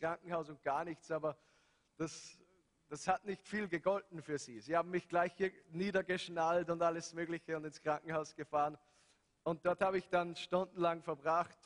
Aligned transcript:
Krankenhaus 0.00 0.48
und 0.48 0.62
gar 0.62 0.84
nichts, 0.84 1.10
aber 1.10 1.36
das, 1.96 2.38
das 2.88 3.06
hat 3.06 3.24
nicht 3.24 3.46
viel 3.46 3.68
gegolten 3.68 4.22
für 4.22 4.38
sie. 4.38 4.60
Sie 4.60 4.76
haben 4.76 4.90
mich 4.90 5.08
gleich 5.08 5.34
hier 5.34 5.52
niedergeschnallt 5.70 6.70
und 6.70 6.82
alles 6.82 7.12
Mögliche 7.12 7.56
und 7.56 7.64
ins 7.64 7.80
Krankenhaus 7.82 8.34
gefahren. 8.34 8.78
Und 9.42 9.64
dort 9.64 9.82
habe 9.82 9.98
ich 9.98 10.08
dann 10.08 10.34
stundenlang 10.34 11.02
verbracht. 11.02 11.58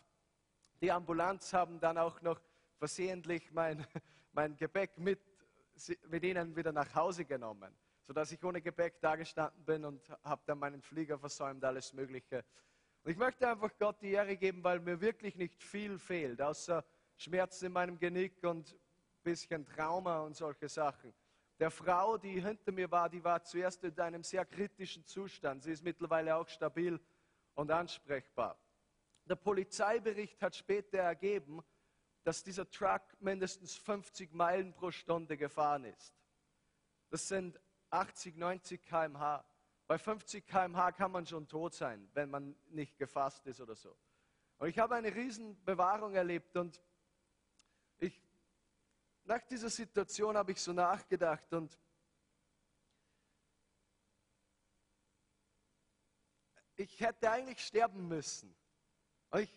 Die 0.80 0.90
Ambulanz 0.90 1.52
haben 1.52 1.80
dann 1.80 1.96
auch 1.96 2.20
noch 2.20 2.40
versehentlich 2.76 3.52
mein, 3.52 3.86
mein 4.32 4.56
Gepäck 4.56 4.98
mit, 4.98 5.20
mit 6.08 6.24
ihnen 6.24 6.56
wieder 6.56 6.72
nach 6.72 6.92
Hause 6.94 7.24
genommen, 7.24 7.72
sodass 8.02 8.32
ich 8.32 8.42
ohne 8.42 8.60
Gepäck 8.60 9.00
dagestanden 9.00 9.64
bin 9.64 9.84
und 9.84 10.10
habe 10.24 10.42
dann 10.46 10.58
meinen 10.58 10.82
Flieger 10.82 11.18
versäumt, 11.18 11.64
alles 11.64 11.92
Mögliche. 11.92 12.44
Und 13.04 13.12
ich 13.12 13.16
möchte 13.16 13.48
einfach 13.48 13.70
Gott 13.78 14.02
die 14.02 14.10
Ehre 14.10 14.36
geben, 14.36 14.64
weil 14.64 14.80
mir 14.80 15.00
wirklich 15.00 15.36
nicht 15.36 15.62
viel 15.62 15.98
fehlt, 15.98 16.42
außer 16.42 16.84
Schmerzen 17.16 17.66
in 17.66 17.72
meinem 17.72 17.98
Genick 17.98 18.42
und 18.44 18.72
ein 18.72 19.22
bisschen 19.22 19.66
Trauma 19.66 20.20
und 20.20 20.36
solche 20.36 20.68
Sachen. 20.68 21.14
Der 21.58 21.70
Frau, 21.70 22.18
die 22.18 22.40
hinter 22.40 22.72
mir 22.72 22.90
war, 22.90 23.08
die 23.08 23.22
war 23.22 23.42
zuerst 23.44 23.84
in 23.84 23.98
einem 24.00 24.24
sehr 24.24 24.44
kritischen 24.44 25.04
Zustand. 25.04 25.62
Sie 25.62 25.72
ist 25.72 25.84
mittlerweile 25.84 26.34
auch 26.36 26.48
stabil 26.48 27.00
und 27.54 27.70
ansprechbar. 27.70 28.58
Der 29.24 29.36
Polizeibericht 29.36 30.42
hat 30.42 30.56
später 30.56 30.98
ergeben, 30.98 31.62
dass 32.24 32.42
dieser 32.42 32.68
Truck 32.68 33.02
mindestens 33.20 33.76
50 33.76 34.32
Meilen 34.32 34.74
pro 34.74 34.90
Stunde 34.90 35.36
gefahren 35.36 35.84
ist. 35.84 36.14
Das 37.10 37.28
sind 37.28 37.60
80, 37.90 38.36
90 38.36 38.82
km/h. 38.82 39.44
Bei 39.86 39.98
50 39.98 40.46
km/h 40.46 40.92
kann 40.92 41.12
man 41.12 41.26
schon 41.26 41.46
tot 41.46 41.74
sein, 41.74 42.10
wenn 42.14 42.30
man 42.30 42.56
nicht 42.70 42.98
gefasst 42.98 43.46
ist 43.46 43.60
oder 43.60 43.76
so. 43.76 43.96
Und 44.58 44.68
ich 44.68 44.78
habe 44.78 44.94
eine 44.94 45.14
Riesenbewahrung 45.14 46.14
erlebt 46.14 46.56
und 46.56 46.82
nach 49.24 49.42
dieser 49.44 49.70
Situation 49.70 50.36
habe 50.36 50.52
ich 50.52 50.60
so 50.60 50.72
nachgedacht 50.72 51.52
und 51.52 51.78
ich 56.76 57.00
hätte 57.00 57.30
eigentlich 57.30 57.64
sterben 57.64 58.06
müssen. 58.06 58.54
Ich, 59.36 59.50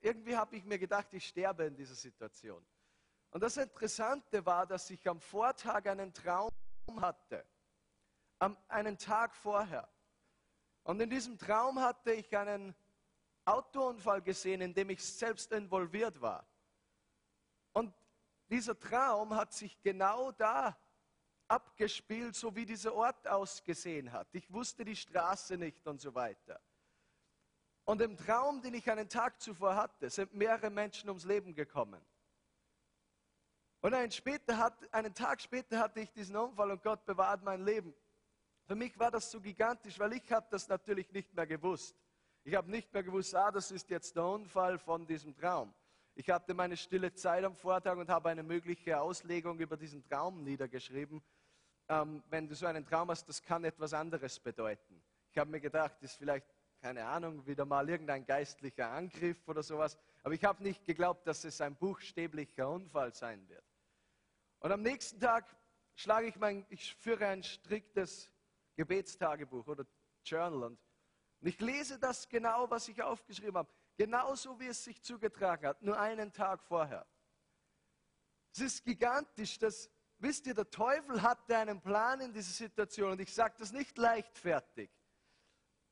irgendwie 0.00 0.36
habe 0.36 0.56
ich 0.56 0.64
mir 0.64 0.78
gedacht, 0.78 1.12
ich 1.12 1.26
sterbe 1.26 1.64
in 1.64 1.74
dieser 1.74 1.94
Situation. 1.94 2.64
Und 3.30 3.42
das 3.42 3.56
Interessante 3.56 4.44
war, 4.44 4.66
dass 4.66 4.90
ich 4.90 5.08
am 5.08 5.20
Vortag 5.20 5.86
einen 5.86 6.12
Traum 6.12 6.50
hatte, 7.00 7.44
am, 8.38 8.56
einen 8.68 8.98
Tag 8.98 9.34
vorher. 9.34 9.88
Und 10.84 11.00
in 11.00 11.10
diesem 11.10 11.38
Traum 11.38 11.80
hatte 11.80 12.12
ich 12.12 12.36
einen 12.36 12.74
Autounfall 13.44 14.22
gesehen, 14.22 14.60
in 14.60 14.74
dem 14.74 14.90
ich 14.90 15.02
selbst 15.02 15.50
involviert 15.52 16.20
war. 16.20 16.46
Dieser 18.54 18.78
Traum 18.78 19.34
hat 19.34 19.52
sich 19.52 19.82
genau 19.82 20.30
da 20.30 20.78
abgespielt, 21.48 22.36
so 22.36 22.54
wie 22.54 22.64
dieser 22.64 22.94
Ort 22.94 23.26
ausgesehen 23.26 24.12
hat. 24.12 24.28
Ich 24.30 24.48
wusste 24.52 24.84
die 24.84 24.94
Straße 24.94 25.56
nicht 25.56 25.84
und 25.88 26.00
so 26.00 26.14
weiter. 26.14 26.60
Und 27.82 28.00
im 28.00 28.16
Traum, 28.16 28.62
den 28.62 28.74
ich 28.74 28.88
einen 28.88 29.08
Tag 29.08 29.42
zuvor 29.42 29.74
hatte, 29.74 30.08
sind 30.08 30.34
mehrere 30.34 30.70
Menschen 30.70 31.08
ums 31.08 31.24
Leben 31.24 31.52
gekommen. 31.52 32.00
Und 33.80 33.92
einen, 33.92 34.12
später 34.12 34.56
hat, 34.56 34.94
einen 34.94 35.12
Tag 35.12 35.40
später 35.40 35.80
hatte 35.80 35.98
ich 35.98 36.12
diesen 36.12 36.36
Unfall 36.36 36.70
und 36.70 36.80
Gott 36.84 37.04
bewahrt 37.06 37.42
mein 37.42 37.64
Leben. 37.64 37.92
Für 38.68 38.76
mich 38.76 38.96
war 39.00 39.10
das 39.10 39.32
so 39.32 39.40
gigantisch, 39.40 39.98
weil 39.98 40.12
ich 40.12 40.30
habe 40.30 40.46
das 40.48 40.68
natürlich 40.68 41.10
nicht 41.10 41.34
mehr 41.34 41.48
gewusst. 41.48 41.96
Ich 42.44 42.54
habe 42.54 42.70
nicht 42.70 42.92
mehr 42.92 43.02
gewusst, 43.02 43.34
ah, 43.34 43.50
das 43.50 43.72
ist 43.72 43.90
jetzt 43.90 44.14
der 44.14 44.26
Unfall 44.26 44.78
von 44.78 45.04
diesem 45.04 45.34
Traum. 45.34 45.74
Ich 46.16 46.30
hatte 46.30 46.54
meine 46.54 46.76
stille 46.76 47.12
Zeit 47.12 47.42
am 47.44 47.56
Vortag 47.56 47.96
und 47.96 48.08
habe 48.08 48.28
eine 48.28 48.44
mögliche 48.44 49.00
Auslegung 49.00 49.58
über 49.58 49.76
diesen 49.76 50.04
Traum 50.04 50.44
niedergeschrieben. 50.44 51.20
Ähm, 51.88 52.22
wenn 52.30 52.46
du 52.46 52.54
so 52.54 52.66
einen 52.66 52.86
Traum 52.86 53.10
hast, 53.10 53.28
das 53.28 53.42
kann 53.42 53.64
etwas 53.64 53.92
anderes 53.92 54.38
bedeuten. 54.38 55.02
Ich 55.32 55.38
habe 55.38 55.50
mir 55.50 55.60
gedacht, 55.60 55.96
das 56.00 56.12
ist 56.12 56.18
vielleicht, 56.18 56.46
keine 56.80 57.04
Ahnung, 57.04 57.44
wieder 57.46 57.64
mal 57.64 57.88
irgendein 57.88 58.24
geistlicher 58.24 58.90
Angriff 58.92 59.48
oder 59.48 59.64
sowas. 59.64 59.98
Aber 60.22 60.34
ich 60.34 60.44
habe 60.44 60.62
nicht 60.62 60.84
geglaubt, 60.84 61.26
dass 61.26 61.42
es 61.42 61.60
ein 61.60 61.74
buchstäblicher 61.74 62.68
Unfall 62.70 63.12
sein 63.12 63.48
wird. 63.48 63.64
Und 64.60 64.70
am 64.70 64.82
nächsten 64.82 65.18
Tag 65.18 65.44
schlage 65.96 66.28
ich 66.28 66.36
mein, 66.36 66.64
ich 66.68 66.94
führe 66.94 67.26
ein 67.26 67.42
striktes 67.42 68.30
Gebetstagebuch 68.76 69.66
oder 69.66 69.84
Journal 70.24 70.62
und 70.62 70.78
ich 71.40 71.60
lese 71.60 71.98
das 71.98 72.28
genau, 72.28 72.70
was 72.70 72.88
ich 72.88 73.02
aufgeschrieben 73.02 73.56
habe. 73.56 73.68
Genauso 73.96 74.58
wie 74.58 74.66
es 74.66 74.82
sich 74.82 75.02
zugetragen 75.02 75.66
hat, 75.66 75.82
nur 75.82 75.98
einen 75.98 76.32
Tag 76.32 76.62
vorher. 76.62 77.06
Es 78.52 78.60
ist 78.60 78.84
gigantisch, 78.84 79.58
dass, 79.58 79.90
wisst 80.18 80.46
ihr, 80.46 80.54
der 80.54 80.70
Teufel 80.70 81.22
hatte 81.22 81.56
einen 81.56 81.80
Plan 81.80 82.20
in 82.20 82.32
dieser 82.32 82.52
Situation 82.52 83.12
und 83.12 83.20
ich 83.20 83.32
sage 83.32 83.54
das 83.58 83.72
nicht 83.72 83.96
leichtfertig, 83.98 84.90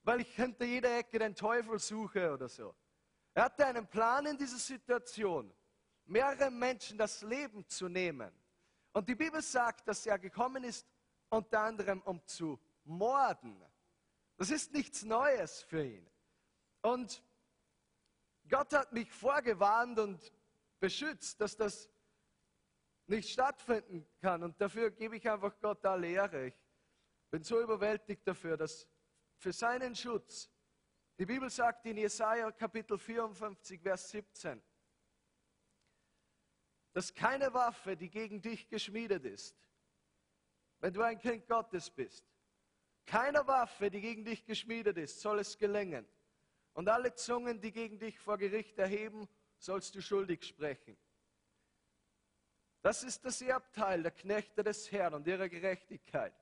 weil 0.03 0.21
ich 0.21 0.35
hinter 0.35 0.65
jeder 0.65 0.97
Ecke 0.99 1.19
den 1.19 1.35
Teufel 1.35 1.79
suche 1.79 2.33
oder 2.33 2.49
so. 2.49 2.75
Er 3.35 3.45
hatte 3.45 3.67
einen 3.67 3.87
Plan 3.87 4.27
in 4.27 4.37
dieser 4.37 4.59
Situation, 4.59 5.53
mehrere 6.05 6.51
Menschen 6.51 6.99
das 6.99 7.23
Leben 7.23 7.67
zu 7.69 7.89
nehmen. 7.89 8.33
Und 8.93 9.09
die 9.09 9.15
Bibel 9.15 9.41
sagt, 9.41 9.89
dass 9.89 10.05
er 10.07 10.19
gekommen 10.19 10.65
ist, 10.65 10.87
unter 11.31 11.61
anderem 11.61 12.03
um 12.03 12.25
zu 12.27 12.61
morden. 12.85 13.65
Das 14.37 14.51
ist 14.51 14.73
nichts 14.73 15.03
Neues 15.03 15.63
für 15.63 15.85
ihn. 15.85 16.07
Und 16.83 17.23
Gott 18.53 18.71
hat 18.75 18.93
mich 18.93 19.11
vorgewarnt 19.11 19.99
und 19.99 20.31
beschützt, 20.79 21.41
dass 21.41 21.57
das 21.57 21.89
nicht 23.07 23.31
stattfinden 23.31 24.07
kann. 24.21 24.43
Und 24.43 24.61
dafür 24.61 24.91
gebe 24.91 25.17
ich 25.17 25.27
einfach 25.27 25.59
Gott 25.59 25.83
alle 25.87 26.07
Ehre. 26.07 26.49
Ich 26.49 26.55
bin 27.31 27.43
so 27.43 27.59
überwältigt 27.63 28.29
dafür, 28.29 28.59
dass 28.59 28.87
für 29.39 29.55
seinen 29.55 29.95
Schutz, 29.95 30.51
die 31.19 31.25
Bibel 31.25 31.49
sagt 31.49 31.87
in 31.87 31.97
Jesaja 31.97 32.53
Kapitel 32.53 32.99
54, 32.99 33.81
Vers 33.81 34.11
17, 34.11 34.63
dass 36.93 37.15
keine 37.15 37.55
Waffe, 37.55 37.97
die 37.97 38.11
gegen 38.11 38.43
dich 38.43 38.69
geschmiedet 38.69 39.25
ist, 39.25 39.57
wenn 40.81 40.93
du 40.93 41.01
ein 41.01 41.19
Kind 41.19 41.47
Gottes 41.47 41.89
bist, 41.89 42.31
keiner 43.07 43.47
Waffe, 43.47 43.91
die 43.91 44.03
gegen 44.03 44.27
dich 44.27 44.45
geschmiedet 44.45 44.99
ist, 44.99 45.23
soll 45.23 45.39
es 45.39 45.57
gelingen. 45.57 46.07
Und 46.75 46.89
alle 46.89 47.15
Zungen, 47.15 47.61
die 47.61 47.73
gegen 47.73 47.99
dich 47.99 48.19
vor 48.19 48.39
Gericht 48.39 48.79
erheben, 48.79 49.29
sollst 49.59 49.95
du 49.95 50.01
schuldig 50.01 50.45
sprechen. 50.45 50.97
Das 52.81 53.05
ist 53.05 53.25
das 53.25 53.41
Erbteil 53.43 54.03
der 54.03 54.11
Knechte 54.11 54.65
des 54.65 54.91
Herrn 54.91 55.15
und 55.15 55.27
ihrer 55.27 55.49
Gerechtigkeit, 55.49 56.35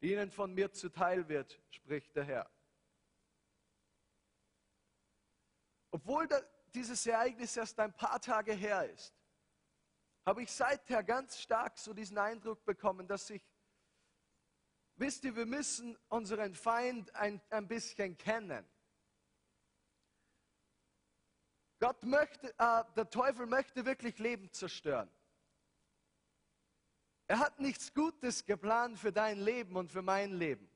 die 0.00 0.12
ihnen 0.12 0.30
von 0.30 0.52
mir 0.52 0.72
zuteil 0.72 1.28
wird, 1.28 1.60
spricht 1.70 2.16
der 2.16 2.24
Herr. 2.24 2.50
Obwohl 5.90 6.28
dieses 6.74 7.06
Ereignis 7.06 7.56
erst 7.56 7.78
ein 7.78 7.94
paar 7.94 8.20
Tage 8.20 8.52
her 8.52 8.90
ist, 8.90 9.14
habe 10.26 10.42
ich 10.42 10.50
seither 10.50 11.04
ganz 11.04 11.38
stark 11.38 11.78
so 11.78 11.92
diesen 11.92 12.18
Eindruck 12.18 12.64
bekommen, 12.64 13.06
dass 13.06 13.30
ich 13.30 13.46
Wisst 14.96 15.24
ihr, 15.24 15.34
wir 15.34 15.46
müssen 15.46 15.98
unseren 16.08 16.54
Feind 16.54 17.12
ein, 17.16 17.40
ein 17.50 17.66
bisschen 17.66 18.16
kennen. 18.16 18.64
Gott 21.80 22.02
möchte, 22.04 22.48
äh, 22.58 22.84
der 22.96 23.10
Teufel 23.10 23.46
möchte 23.46 23.84
wirklich 23.84 24.18
Leben 24.18 24.50
zerstören. 24.52 25.10
Er 27.26 27.38
hat 27.38 27.58
nichts 27.58 27.92
Gutes 27.94 28.44
geplant 28.44 28.98
für 28.98 29.12
dein 29.12 29.38
Leben 29.40 29.76
und 29.76 29.90
für 29.90 30.02
mein 30.02 30.32
Leben. 30.32 30.70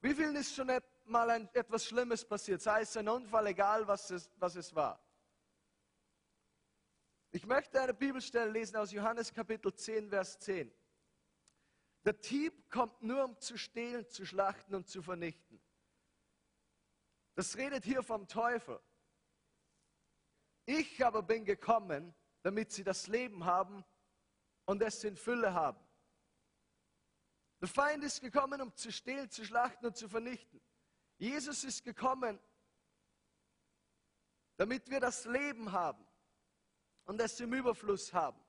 Wie 0.00 0.14
vielen 0.14 0.36
ist 0.36 0.54
schon 0.54 0.70
mal 1.06 1.28
ein, 1.30 1.48
etwas 1.54 1.86
Schlimmes 1.86 2.24
passiert, 2.24 2.62
sei 2.62 2.82
es 2.82 2.96
ein 2.96 3.08
Unfall, 3.08 3.48
egal 3.48 3.86
was 3.88 4.10
es, 4.10 4.30
was 4.36 4.54
es 4.54 4.74
war? 4.74 5.02
Ich 7.30 7.44
möchte 7.44 7.80
eine 7.80 7.94
Bibelstelle 7.94 8.50
lesen 8.50 8.76
aus 8.76 8.92
Johannes 8.92 9.32
Kapitel 9.32 9.74
10, 9.74 10.08
Vers 10.08 10.38
10. 10.38 10.72
Der 12.04 12.12
Dieb 12.14 12.70
kommt 12.70 13.02
nur, 13.02 13.24
um 13.24 13.38
zu 13.38 13.58
stehlen, 13.58 14.08
zu 14.08 14.24
schlachten 14.24 14.74
und 14.74 14.88
zu 14.88 15.02
vernichten. 15.02 15.60
Das 17.38 17.56
redet 17.56 17.84
hier 17.84 18.02
vom 18.02 18.26
Teufel. 18.26 18.80
Ich 20.66 21.06
aber 21.06 21.22
bin 21.22 21.44
gekommen, 21.44 22.12
damit 22.42 22.72
sie 22.72 22.82
das 22.82 23.06
Leben 23.06 23.44
haben 23.44 23.84
und 24.64 24.82
es 24.82 25.04
in 25.04 25.16
Fülle 25.16 25.54
haben. 25.54 25.78
Der 27.60 27.68
Feind 27.68 28.02
ist 28.02 28.22
gekommen, 28.22 28.60
um 28.60 28.74
zu 28.74 28.90
stehlen, 28.90 29.30
zu 29.30 29.44
schlachten 29.44 29.86
und 29.86 29.96
zu 29.96 30.08
vernichten. 30.08 30.60
Jesus 31.16 31.62
ist 31.62 31.84
gekommen, 31.84 32.40
damit 34.56 34.90
wir 34.90 34.98
das 34.98 35.24
Leben 35.24 35.70
haben 35.70 36.04
und 37.04 37.20
es 37.20 37.38
im 37.38 37.52
Überfluss 37.52 38.12
haben. 38.12 38.44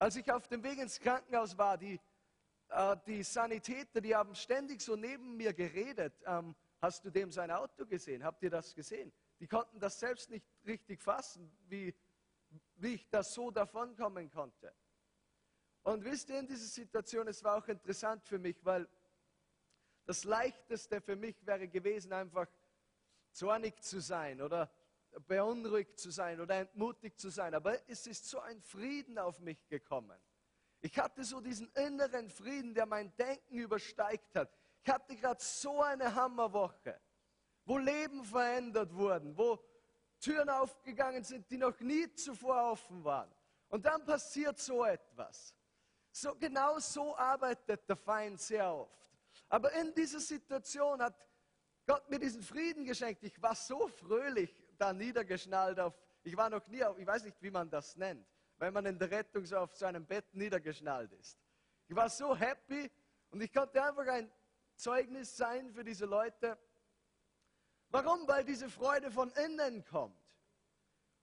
Als 0.00 0.16
ich 0.16 0.28
auf 0.32 0.48
dem 0.48 0.64
Weg 0.64 0.80
ins 0.80 0.98
Krankenhaus 0.98 1.56
war, 1.56 1.78
die, 1.78 2.00
äh, 2.68 2.96
die 3.06 3.22
Sanitäter, 3.22 4.00
die 4.00 4.14
haben 4.14 4.34
ständig 4.34 4.80
so 4.80 4.96
neben 4.96 5.36
mir 5.36 5.52
geredet. 5.52 6.14
Ähm, 6.26 6.54
hast 6.80 7.04
du 7.04 7.10
dem 7.10 7.32
sein 7.32 7.50
Auto 7.50 7.86
gesehen? 7.86 8.24
Habt 8.24 8.42
ihr 8.42 8.50
das 8.50 8.74
gesehen? 8.74 9.12
die 9.40 9.46
konnten 9.46 9.78
das 9.78 9.98
selbst 9.98 10.30
nicht 10.30 10.46
richtig 10.66 11.02
fassen, 11.02 11.50
wie, 11.68 11.94
wie 12.76 12.94
ich 12.94 13.08
da 13.08 13.22
so 13.22 13.50
davonkommen 13.50 14.30
konnte. 14.30 14.74
Und 15.82 16.04
wisst 16.04 16.28
ihr, 16.30 16.40
in 16.40 16.46
dieser 16.46 16.66
Situation, 16.66 17.28
es 17.28 17.42
war 17.44 17.56
auch 17.56 17.68
interessant 17.68 18.24
für 18.24 18.38
mich, 18.38 18.64
weil 18.64 18.88
das 20.04 20.24
Leichteste 20.24 21.00
für 21.00 21.16
mich 21.16 21.46
wäre 21.46 21.68
gewesen, 21.68 22.12
einfach 22.12 22.48
zornig 23.32 23.80
zu 23.82 24.00
sein 24.00 24.42
oder 24.42 24.70
beunruhigt 25.26 25.98
zu 25.98 26.10
sein 26.10 26.40
oder 26.40 26.56
entmutigt 26.56 27.18
zu 27.18 27.30
sein. 27.30 27.54
Aber 27.54 27.78
es 27.88 28.06
ist 28.06 28.28
so 28.28 28.40
ein 28.40 28.60
Frieden 28.60 29.18
auf 29.18 29.38
mich 29.40 29.66
gekommen. 29.68 30.18
Ich 30.80 30.98
hatte 30.98 31.24
so 31.24 31.40
diesen 31.40 31.70
inneren 31.72 32.28
Frieden, 32.28 32.74
der 32.74 32.86
mein 32.86 33.14
Denken 33.16 33.58
übersteigt 33.58 34.34
hat. 34.36 34.50
Ich 34.82 34.90
hatte 34.90 35.16
gerade 35.16 35.42
so 35.42 35.82
eine 35.82 36.14
Hammerwoche, 36.14 37.00
wo 37.64 37.78
Leben 37.78 38.24
verändert 38.24 38.94
wurden, 38.94 39.36
wo 39.36 39.58
Türen 40.20 40.48
aufgegangen 40.48 41.24
sind, 41.24 41.50
die 41.50 41.58
noch 41.58 41.78
nie 41.80 42.12
zuvor 42.14 42.72
offen 42.72 43.04
waren. 43.04 43.30
Und 43.68 43.84
dann 43.84 44.04
passiert 44.04 44.58
so 44.58 44.84
etwas. 44.84 45.54
So 46.10 46.34
genau 46.34 46.78
so 46.78 47.16
arbeitet 47.16 47.88
der 47.88 47.96
Feind 47.96 48.40
sehr 48.40 48.72
oft. 48.72 48.98
Aber 49.48 49.72
in 49.72 49.94
dieser 49.94 50.20
Situation 50.20 51.02
hat 51.02 51.28
Gott 51.86 52.08
mir 52.10 52.18
diesen 52.18 52.42
Frieden 52.42 52.84
geschenkt. 52.84 53.22
Ich 53.24 53.40
war 53.40 53.54
so 53.54 53.88
fröhlich 53.88 54.54
da 54.76 54.92
niedergeschnallt 54.92 55.80
auf, 55.80 55.98
ich 56.22 56.36
war 56.36 56.50
noch 56.50 56.66
nie 56.68 56.84
auf, 56.84 56.98
ich 56.98 57.06
weiß 57.06 57.24
nicht, 57.24 57.40
wie 57.42 57.50
man 57.50 57.68
das 57.68 57.96
nennt, 57.96 58.26
wenn 58.58 58.72
man 58.74 58.86
in 58.86 58.98
der 58.98 59.10
Rettung 59.10 59.44
so 59.44 59.56
auf 59.58 59.74
seinem 59.74 60.04
Bett 60.04 60.34
niedergeschnallt 60.34 61.12
ist. 61.12 61.38
Ich 61.88 61.96
war 61.96 62.10
so 62.10 62.36
happy 62.36 62.90
und 63.30 63.40
ich 63.40 63.52
konnte 63.52 63.82
einfach 63.82 64.06
ein 64.06 64.30
Zeugnis 64.76 65.36
sein 65.36 65.72
für 65.72 65.84
diese 65.84 66.06
Leute. 66.06 66.58
Warum? 67.90 68.26
Weil 68.28 68.44
diese 68.44 68.68
Freude 68.68 69.10
von 69.10 69.30
innen 69.32 69.84
kommt. 69.84 70.16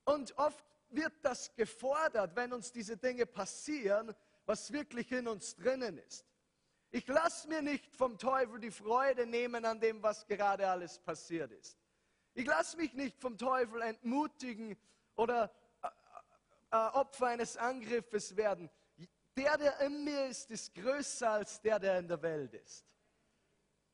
Und 0.06 0.38
oft 0.38 0.66
wird 0.90 1.14
das 1.22 1.54
gefordert, 1.56 2.36
wenn 2.36 2.54
uns 2.54 2.72
diese 2.72 2.98
Dinge 2.98 3.26
passieren, 3.26 4.16
was 4.46 4.72
wirklich 4.72 5.12
in 5.12 5.28
uns 5.28 5.56
drinnen 5.56 5.98
ist. 5.98 6.26
Ich 6.92 7.08
lasse 7.08 7.48
mir 7.48 7.62
nicht 7.62 7.96
vom 7.96 8.18
Teufel 8.18 8.60
die 8.60 8.72
Freude 8.72 9.26
nehmen 9.26 9.66
an 9.66 9.80
dem, 9.80 10.02
was 10.02 10.26
gerade 10.28 10.68
alles 10.68 11.00
passiert 11.00 11.52
ist. 11.52 11.78
Ich 12.34 12.46
lasse 12.46 12.78
mich 12.78 12.94
nicht 12.94 13.20
vom 13.20 13.38
Teufel 13.38 13.82
entmutigen 13.82 14.78
oder 15.16 15.52
äh, 16.72 16.76
Opfer 16.76 17.28
eines 17.28 17.58
Angriffes 17.58 18.36
werden. 18.36 18.70
Der, 19.36 19.58
der 19.58 19.80
in 19.82 20.04
mir 20.04 20.28
ist, 20.28 20.50
ist 20.52 20.74
größer 20.74 21.30
als 21.30 21.62
der, 21.62 21.80
der 21.80 22.00
in 22.00 22.08
der 22.08 22.22
Welt 22.22 22.54
ist. 22.54 22.86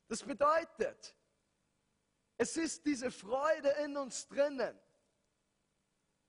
Das 0.07 0.23
bedeutet, 0.23 1.15
es 2.37 2.57
ist 2.57 2.85
diese 2.85 3.11
Freude 3.11 3.69
in 3.83 3.97
uns 3.97 4.27
drinnen, 4.27 4.79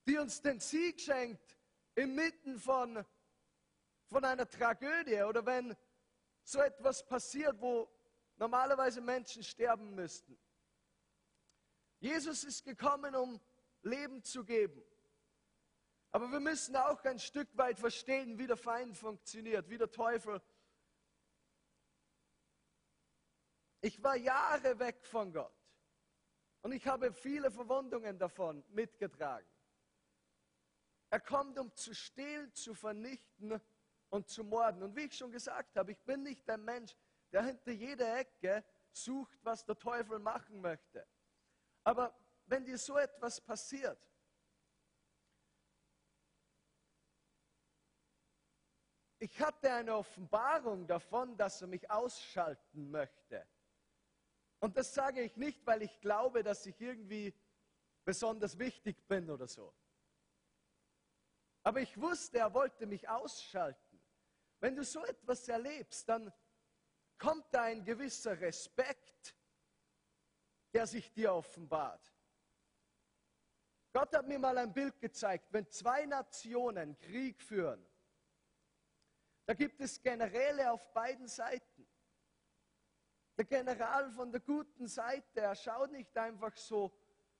die 0.06 0.18
uns 0.18 0.40
den 0.40 0.60
Sieg 0.60 1.00
schenkt 1.00 1.58
inmitten 1.94 2.58
von, 2.58 3.04
von 4.06 4.24
einer 4.24 4.48
Tragödie 4.48 5.22
oder 5.22 5.44
wenn 5.44 5.76
so 6.44 6.60
etwas 6.60 7.04
passiert, 7.06 7.60
wo 7.60 7.90
normalerweise 8.36 9.00
Menschen 9.00 9.42
sterben 9.42 9.94
müssten. 9.94 10.38
Jesus 12.00 12.44
ist 12.44 12.64
gekommen, 12.64 13.14
um 13.14 13.40
Leben 13.82 14.22
zu 14.24 14.44
geben. 14.44 14.82
Aber 16.12 16.30
wir 16.30 16.40
müssen 16.40 16.76
auch 16.76 17.02
ein 17.04 17.18
Stück 17.18 17.48
weit 17.56 17.78
verstehen, 17.78 18.38
wie 18.38 18.46
der 18.46 18.58
Feind 18.58 18.96
funktioniert, 18.96 19.68
wie 19.70 19.78
der 19.78 19.90
Teufel. 19.90 20.42
Ich 23.80 24.02
war 24.02 24.16
Jahre 24.16 24.78
weg 24.78 25.04
von 25.06 25.32
Gott 25.32 25.56
und 26.60 26.72
ich 26.72 26.86
habe 26.86 27.12
viele 27.12 27.50
Verwundungen 27.50 28.18
davon 28.18 28.62
mitgetragen. 28.68 29.48
Er 31.08 31.20
kommt, 31.20 31.58
um 31.58 31.74
zu 31.74 31.94
stehlen, 31.94 32.52
zu 32.54 32.74
vernichten 32.74 33.60
und 34.10 34.28
zu 34.28 34.44
morden. 34.44 34.82
Und 34.82 34.94
wie 34.94 35.06
ich 35.06 35.16
schon 35.16 35.32
gesagt 35.32 35.76
habe, 35.76 35.92
ich 35.92 36.00
bin 36.04 36.22
nicht 36.22 36.48
ein 36.48 36.64
Mensch, 36.64 36.94
der 37.32 37.44
hinter 37.44 37.72
jeder 37.72 38.18
Ecke 38.18 38.64
sucht, 38.92 39.38
was 39.42 39.64
der 39.64 39.78
Teufel 39.78 40.18
machen 40.18 40.60
möchte. 40.60 41.06
Aber 41.84 42.14
wenn 42.46 42.64
dir 42.64 42.78
so 42.78 42.96
etwas 42.96 43.40
passiert, 43.40 43.98
ich 49.22 49.40
hatte 49.40 49.72
eine 49.72 49.94
Offenbarung 49.94 50.84
davon, 50.84 51.36
dass 51.36 51.60
er 51.62 51.68
mich 51.68 51.88
ausschalten 51.88 52.90
möchte. 52.90 53.46
Und 54.58 54.76
das 54.76 54.92
sage 54.92 55.22
ich 55.22 55.36
nicht, 55.36 55.64
weil 55.64 55.82
ich 55.82 56.00
glaube, 56.00 56.42
dass 56.42 56.66
ich 56.66 56.80
irgendwie 56.80 57.32
besonders 58.04 58.58
wichtig 58.58 59.06
bin 59.06 59.30
oder 59.30 59.46
so. 59.46 59.72
Aber 61.62 61.80
ich 61.80 62.00
wusste, 62.00 62.38
er 62.38 62.52
wollte 62.52 62.84
mich 62.84 63.08
ausschalten. 63.08 64.02
Wenn 64.58 64.74
du 64.74 64.82
so 64.82 65.04
etwas 65.04 65.46
erlebst, 65.46 66.08
dann 66.08 66.32
kommt 67.16 67.46
da 67.52 67.62
ein 67.62 67.84
gewisser 67.84 68.40
Respekt, 68.40 69.36
der 70.74 70.88
sich 70.88 71.12
dir 71.12 71.32
offenbart. 71.32 72.12
Gott 73.92 74.16
hat 74.16 74.26
mir 74.26 74.40
mal 74.40 74.58
ein 74.58 74.72
Bild 74.72 74.98
gezeigt, 74.98 75.52
wenn 75.52 75.70
zwei 75.70 76.06
Nationen 76.06 76.98
Krieg 76.98 77.40
führen, 77.40 77.86
da 79.46 79.54
gibt 79.54 79.80
es 79.80 80.00
Generäle 80.00 80.70
auf 80.70 80.92
beiden 80.92 81.28
Seiten. 81.28 81.88
Der 83.36 83.44
General 83.44 84.10
von 84.10 84.30
der 84.30 84.40
guten 84.40 84.86
Seite, 84.86 85.40
er 85.40 85.54
schaut 85.54 85.90
nicht 85.90 86.16
einfach 86.16 86.56
so 86.56 86.92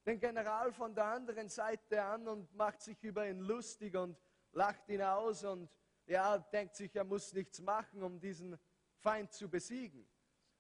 den 0.05 0.19
General 0.19 0.73
von 0.73 0.95
der 0.95 1.05
anderen 1.05 1.49
Seite 1.49 2.03
an 2.03 2.27
und 2.27 2.53
macht 2.55 2.83
sich 2.83 3.03
über 3.03 3.29
ihn 3.29 3.41
lustig 3.41 3.95
und 3.97 4.17
lacht 4.53 4.89
ihn 4.89 5.03
aus 5.03 5.45
und 5.45 5.71
er 6.07 6.41
denkt 6.53 6.75
sich, 6.75 6.95
er 6.97 7.05
muss 7.05 7.33
nichts 7.33 7.61
machen, 7.61 8.03
um 8.03 8.19
diesen 8.19 8.59
Feind 8.99 9.33
zu 9.33 9.49
besiegen. 9.49 10.09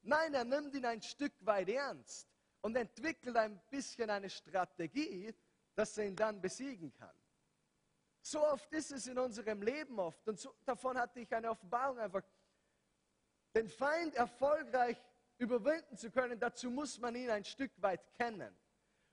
Nein, 0.02 0.34
er 0.34 0.44
nimmt 0.44 0.74
ihn 0.74 0.84
ein 0.84 1.02
Stück 1.02 1.32
weit 1.40 1.68
ernst 1.68 2.28
und 2.60 2.76
entwickelt 2.76 3.36
ein 3.36 3.60
bisschen 3.70 4.10
eine 4.10 4.30
Strategie, 4.30 5.34
dass 5.74 5.96
er 5.98 6.06
ihn 6.06 6.16
dann 6.16 6.40
besiegen 6.40 6.92
kann. 6.92 7.14
So 8.22 8.40
oft 8.46 8.72
ist 8.72 8.92
es 8.92 9.08
in 9.08 9.18
unserem 9.18 9.62
Leben 9.62 9.98
oft 9.98 10.26
und 10.28 10.38
so, 10.38 10.54
davon 10.64 10.96
hatte 10.96 11.20
ich 11.20 11.34
eine 11.34 11.50
Offenbarung 11.50 11.98
einfach. 11.98 12.22
Den 13.54 13.68
Feind 13.68 14.14
erfolgreich 14.14 14.96
überwinden 15.38 15.96
zu 15.96 16.10
können, 16.10 16.38
dazu 16.38 16.70
muss 16.70 16.98
man 16.98 17.16
ihn 17.16 17.30
ein 17.30 17.44
Stück 17.44 17.72
weit 17.82 18.00
kennen. 18.14 18.56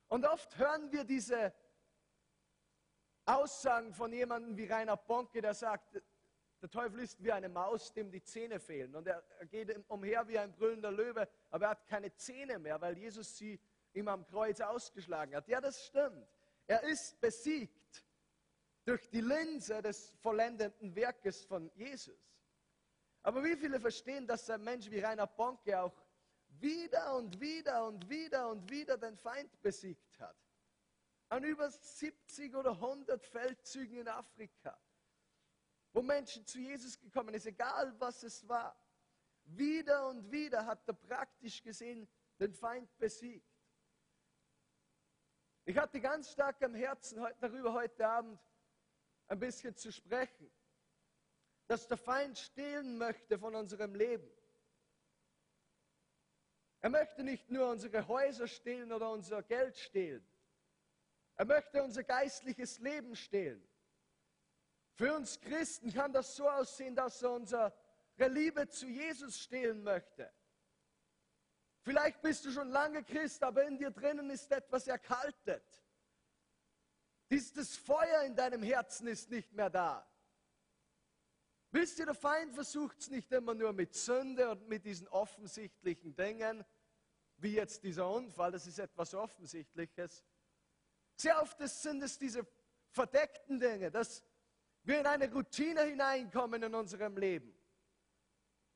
Und 0.07 0.25
oft 0.25 0.55
hören 0.57 0.91
wir 0.91 1.03
diese 1.03 1.53
Aussagen 3.25 3.93
von 3.93 4.13
jemandem 4.13 4.55
wie 4.55 4.65
Rainer 4.65 4.97
Bonke, 4.97 5.41
der 5.41 5.55
sagt, 5.55 6.01
der 6.61 6.69
Teufel 6.69 6.99
ist 6.99 7.23
wie 7.23 7.31
eine 7.31 7.49
Maus, 7.49 7.93
dem 7.93 8.11
die 8.11 8.21
Zähne 8.21 8.59
fehlen. 8.59 8.95
Und 8.95 9.07
er 9.07 9.23
geht 9.49 9.75
umher 9.89 10.27
wie 10.27 10.37
ein 10.37 10.51
brüllender 10.51 10.91
Löwe, 10.91 11.27
aber 11.49 11.65
er 11.65 11.71
hat 11.71 11.87
keine 11.87 12.13
Zähne 12.13 12.59
mehr, 12.59 12.79
weil 12.79 12.97
Jesus 12.97 13.37
sie 13.37 13.59
ihm 13.93 14.07
am 14.07 14.25
Kreuz 14.25 14.61
ausgeschlagen 14.61 15.35
hat. 15.35 15.47
Ja, 15.47 15.61
das 15.61 15.85
stimmt. 15.85 16.27
Er 16.67 16.83
ist 16.83 17.19
besiegt 17.19 17.78
durch 18.86 19.09
die 19.09 19.21
Linse 19.21 19.81
des 19.81 20.12
vollendenden 20.21 20.95
Werkes 20.95 21.45
von 21.45 21.69
Jesus. 21.75 22.36
Aber 23.21 23.43
wie 23.43 23.55
viele 23.55 23.79
verstehen, 23.79 24.25
dass 24.25 24.50
ein 24.50 24.63
Mensch 24.63 24.89
wie 24.89 25.00
Rainer 25.00 25.27
Bonke 25.27 25.79
auch 25.79 26.01
wieder 26.48 27.15
und 27.15 27.39
wieder 27.39 27.86
und 27.86 28.09
wieder 28.09 28.50
und 28.50 28.69
wieder 28.69 28.98
den 28.98 29.17
Feind 29.17 29.62
besiegt 29.62 30.19
hat? 30.19 30.38
An 31.29 31.43
über 31.43 31.69
70 31.69 32.55
oder 32.55 32.71
100 32.71 33.24
Feldzügen 33.24 33.98
in 33.98 34.07
Afrika 34.07 34.79
wo 35.93 36.01
Menschen 36.01 36.45
zu 36.45 36.59
Jesus 36.59 37.00
gekommen 37.00 37.38
sind, 37.39 37.53
egal 37.53 37.93
was 38.00 38.24
es 38.24 38.48
war. 38.48 38.75
Wieder 39.45 40.07
und 40.07 40.31
wieder 40.31 40.65
hat 40.65 40.88
er 40.88 40.93
praktisch 40.93 41.63
gesehen 41.63 42.07
den 42.39 42.53
Feind 42.53 42.95
besiegt. 42.98 43.45
Ich 45.65 45.77
hatte 45.77 46.00
ganz 46.00 46.31
stark 46.31 46.62
am 46.63 46.74
Herzen 46.74 47.25
darüber 47.39 47.74
heute 47.74 48.07
Abend 48.07 48.39
ein 49.29 49.39
bisschen 49.39 49.75
zu 49.75 49.91
sprechen, 49.91 50.51
dass 51.67 51.88
der 51.88 51.98
Feind 51.98 52.38
stehlen 52.38 52.98
möchte 52.98 53.38
von 53.38 53.55
unserem 53.55 53.95
Leben. 53.95 54.29
Er 56.81 56.89
möchte 56.89 57.24
nicht 57.24 57.50
nur 57.50 57.69
unsere 57.69 58.07
Häuser 58.07 58.48
stehlen 58.48 58.91
oder 58.91 59.12
unser 59.12 59.43
Geld 59.43 59.77
stehlen. 59.77 60.25
Er 61.36 61.45
möchte 61.45 61.83
unser 61.83 62.03
geistliches 62.03 62.79
Leben 62.79 63.15
stehlen. 63.15 63.65
Für 64.95 65.15
uns 65.15 65.39
Christen 65.39 65.93
kann 65.93 66.12
das 66.12 66.36
so 66.36 66.50
aussehen, 66.50 66.95
dass 66.95 67.21
er 67.21 67.31
unsere 67.31 67.74
Liebe 68.17 68.67
zu 68.67 68.88
Jesus 68.88 69.39
stehlen 69.39 69.83
möchte. 69.83 70.33
Vielleicht 71.81 72.21
bist 72.21 72.45
du 72.45 72.51
schon 72.51 72.69
lange 72.69 73.03
Christ, 73.03 73.43
aber 73.43 73.65
in 73.65 73.77
dir 73.77 73.91
drinnen 73.91 74.29
ist 74.29 74.51
etwas 74.51 74.88
erkaltet. 74.88 75.63
Dieses 77.29 77.77
Feuer 77.77 78.24
in 78.24 78.36
deinem 78.36 78.63
Herzen 78.63 79.07
ist 79.07 79.29
nicht 79.29 79.53
mehr 79.53 79.69
da. 79.69 80.05
Wisst 81.71 82.00
ihr, 82.00 82.05
der 82.05 82.15
Feind 82.15 82.53
versucht 82.53 83.00
es 83.00 83.09
nicht 83.09 83.31
immer 83.31 83.53
nur 83.53 83.74
mit 83.74 83.93
Sünde 83.93 84.50
und 84.50 84.67
mit 84.67 84.86
diesen 84.86 85.07
offensichtlichen 85.09 86.15
Dingen, 86.15 86.65
wie 87.38 87.53
jetzt 87.53 87.83
dieser 87.83 88.09
Unfall, 88.09 88.51
das 88.51 88.65
ist 88.65 88.79
etwas 88.79 89.13
Offensichtliches. 89.13 90.25
Sehr 91.15 91.39
oft 91.41 91.59
sind 91.59 92.01
es 92.01 92.17
diese 92.17 92.48
verdeckten 92.89 93.59
Dinge, 93.59 93.91
dass 93.91 94.24
wir 94.83 95.00
in 95.00 95.05
eine 95.05 95.31
Routine 95.31 95.83
hineinkommen 95.83 96.63
in 96.63 96.74
unserem 96.74 97.17
Leben, 97.17 97.55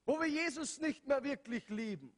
wo 0.06 0.20
wir 0.20 0.28
Jesus 0.28 0.80
nicht 0.80 1.08
mehr 1.08 1.24
wirklich 1.24 1.68
lieben, 1.70 2.16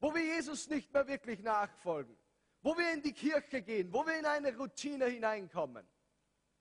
wo 0.00 0.12
wir 0.14 0.24
Jesus 0.24 0.68
nicht 0.68 0.92
mehr 0.92 1.06
wirklich 1.06 1.40
nachfolgen, 1.40 2.16
wo 2.66 2.76
wir 2.76 2.92
in 2.92 3.00
die 3.00 3.12
Kirche 3.12 3.62
gehen, 3.62 3.92
wo 3.92 4.04
wir 4.04 4.18
in 4.18 4.26
eine 4.26 4.52
Routine 4.56 5.06
hineinkommen. 5.06 5.86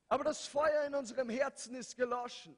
Aber 0.08 0.24
das 0.24 0.46
Feuer 0.46 0.84
in 0.84 0.94
unserem 0.94 1.30
Herzen 1.30 1.74
ist 1.74 1.96
geloschen. 1.96 2.56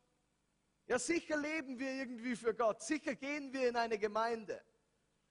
Ja, 0.86 1.00
sicher 1.00 1.38
leben 1.38 1.80
wir 1.80 1.90
irgendwie 1.94 2.36
für 2.36 2.54
Gott, 2.54 2.84
sicher 2.84 3.16
gehen 3.16 3.54
wir 3.54 3.70
in 3.70 3.78
eine 3.78 3.98
Gemeinde. 3.98 4.62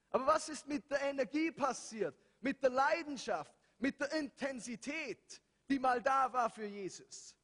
Aber 0.08 0.26
was 0.28 0.49
ist 0.49 0.66
mit 0.66 0.90
der 0.90 1.02
Energie 1.02 1.50
passiert, 1.50 2.18
mit 2.40 2.62
der 2.62 2.70
Leidenschaft, 2.70 3.54
mit 3.76 4.00
der 4.00 4.11
Intensität, 4.12 5.42
die 5.68 5.78
mal 5.78 6.00
da 6.00 6.32
war 6.32 6.49
für 6.49 6.64
Jesus? 6.64 7.37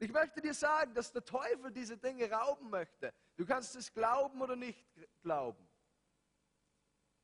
Ich 0.00 0.10
möchte 0.10 0.40
dir 0.40 0.54
sagen, 0.54 0.94
dass 0.94 1.12
der 1.12 1.24
Teufel 1.24 1.70
diese 1.70 1.96
Dinge 1.96 2.28
rauben 2.28 2.70
möchte. 2.70 3.14
Du 3.36 3.46
kannst 3.46 3.76
es 3.76 3.94
glauben 3.94 4.42
oder 4.42 4.56
nicht 4.56 4.84
glauben. 5.22 5.64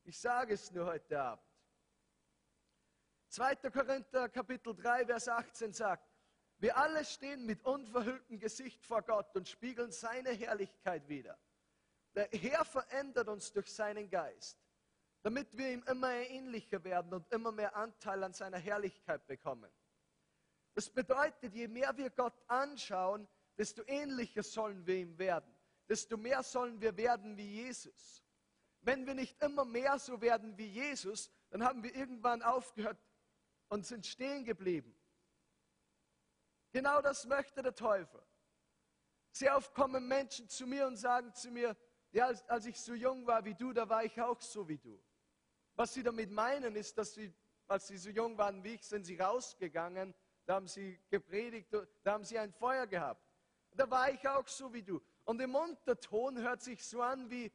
Ich 0.05 0.17
sage 0.17 0.53
es 0.53 0.71
nur 0.71 0.85
heute 0.85 1.21
Abend. 1.21 1.52
2. 3.33 3.55
Korinther 3.71 4.29
Kapitel 4.29 4.75
3, 4.75 5.07
Vers 5.07 5.27
18 5.27 5.73
sagt, 5.73 6.07
wir 6.59 6.77
alle 6.77 7.03
stehen 7.03 7.47
mit 7.47 7.65
unverhülltem 7.65 8.37
Gesicht 8.37 8.85
vor 8.85 9.01
Gott 9.01 9.35
und 9.35 9.47
spiegeln 9.47 9.91
seine 9.91 10.29
Herrlichkeit 10.29 11.09
wider. 11.09 11.35
Der 12.13 12.29
Herr 12.31 12.63
verändert 12.63 13.27
uns 13.27 13.51
durch 13.51 13.73
seinen 13.73 14.07
Geist, 14.07 14.59
damit 15.23 15.57
wir 15.57 15.71
ihm 15.71 15.83
immer 15.87 16.13
ähnlicher 16.13 16.83
werden 16.83 17.11
und 17.11 17.27
immer 17.33 17.51
mehr 17.51 17.75
Anteil 17.75 18.23
an 18.23 18.33
seiner 18.33 18.59
Herrlichkeit 18.59 19.25
bekommen. 19.25 19.71
Das 20.75 20.91
bedeutet, 20.91 21.55
je 21.55 21.67
mehr 21.67 21.97
wir 21.97 22.11
Gott 22.11 22.39
anschauen, 22.47 23.27
desto 23.57 23.81
ähnlicher 23.87 24.43
sollen 24.43 24.85
wir 24.85 24.97
ihm 24.97 25.17
werden, 25.17 25.51
desto 25.89 26.17
mehr 26.17 26.43
sollen 26.43 26.79
wir 26.79 26.95
werden 26.97 27.35
wie 27.35 27.49
Jesus. 27.49 28.23
Wenn 28.81 29.07
wir 29.07 29.15
nicht 29.15 29.41
immer 29.41 29.65
mehr 29.65 29.97
so 29.97 30.21
werden 30.21 30.55
wie 30.55 30.67
Jesus, 30.67 31.31
dann 31.49 31.63
haben 31.63 31.81
wir 31.81 31.95
irgendwann 31.95 32.43
aufgehört 32.43 32.99
und 33.73 33.85
sind 33.85 34.05
stehen 34.05 34.45
geblieben. 34.45 34.95
Genau 36.71 37.01
das 37.01 37.25
möchte 37.25 37.61
der 37.61 37.75
Teufel. 37.75 38.21
Sehr 39.31 39.57
oft 39.57 39.73
kommen 39.73 40.07
Menschen 40.07 40.47
zu 40.47 40.65
mir 40.67 40.87
und 40.87 40.95
sagen 40.95 41.33
zu 41.33 41.51
mir, 41.51 41.75
ja, 42.11 42.27
als, 42.27 42.47
als 42.47 42.65
ich 42.65 42.79
so 42.79 42.93
jung 42.93 43.25
war 43.25 43.43
wie 43.45 43.55
du, 43.55 43.73
da 43.73 43.89
war 43.89 44.03
ich 44.03 44.21
auch 44.21 44.41
so 44.41 44.67
wie 44.67 44.77
du. 44.77 45.01
Was 45.75 45.93
sie 45.93 46.03
damit 46.03 46.29
meinen, 46.31 46.75
ist, 46.75 46.97
dass 46.97 47.13
sie, 47.13 47.33
als 47.67 47.87
sie 47.87 47.97
so 47.97 48.09
jung 48.09 48.37
waren 48.37 48.63
wie 48.63 48.75
ich, 48.75 48.83
sind 48.83 49.05
sie 49.05 49.17
rausgegangen 49.17 50.13
da 50.45 50.55
haben 50.55 50.67
sie 50.67 50.99
gepredigt, 51.09 51.73
da 52.03 52.11
haben 52.11 52.23
sie 52.23 52.37
ein 52.37 52.51
Feuer 52.51 52.85
gehabt. 52.85 53.25
Da 53.71 53.89
war 53.89 54.11
ich 54.11 54.27
auch 54.27 54.47
so 54.47 54.73
wie 54.73 54.83
du. 54.83 55.01
Und 55.23 55.41
im 55.41 55.55
Unterton 55.55 56.37
hört 56.37 56.61
sich 56.61 56.85
so 56.85 57.01
an 57.01 57.29
wie, 57.29 57.51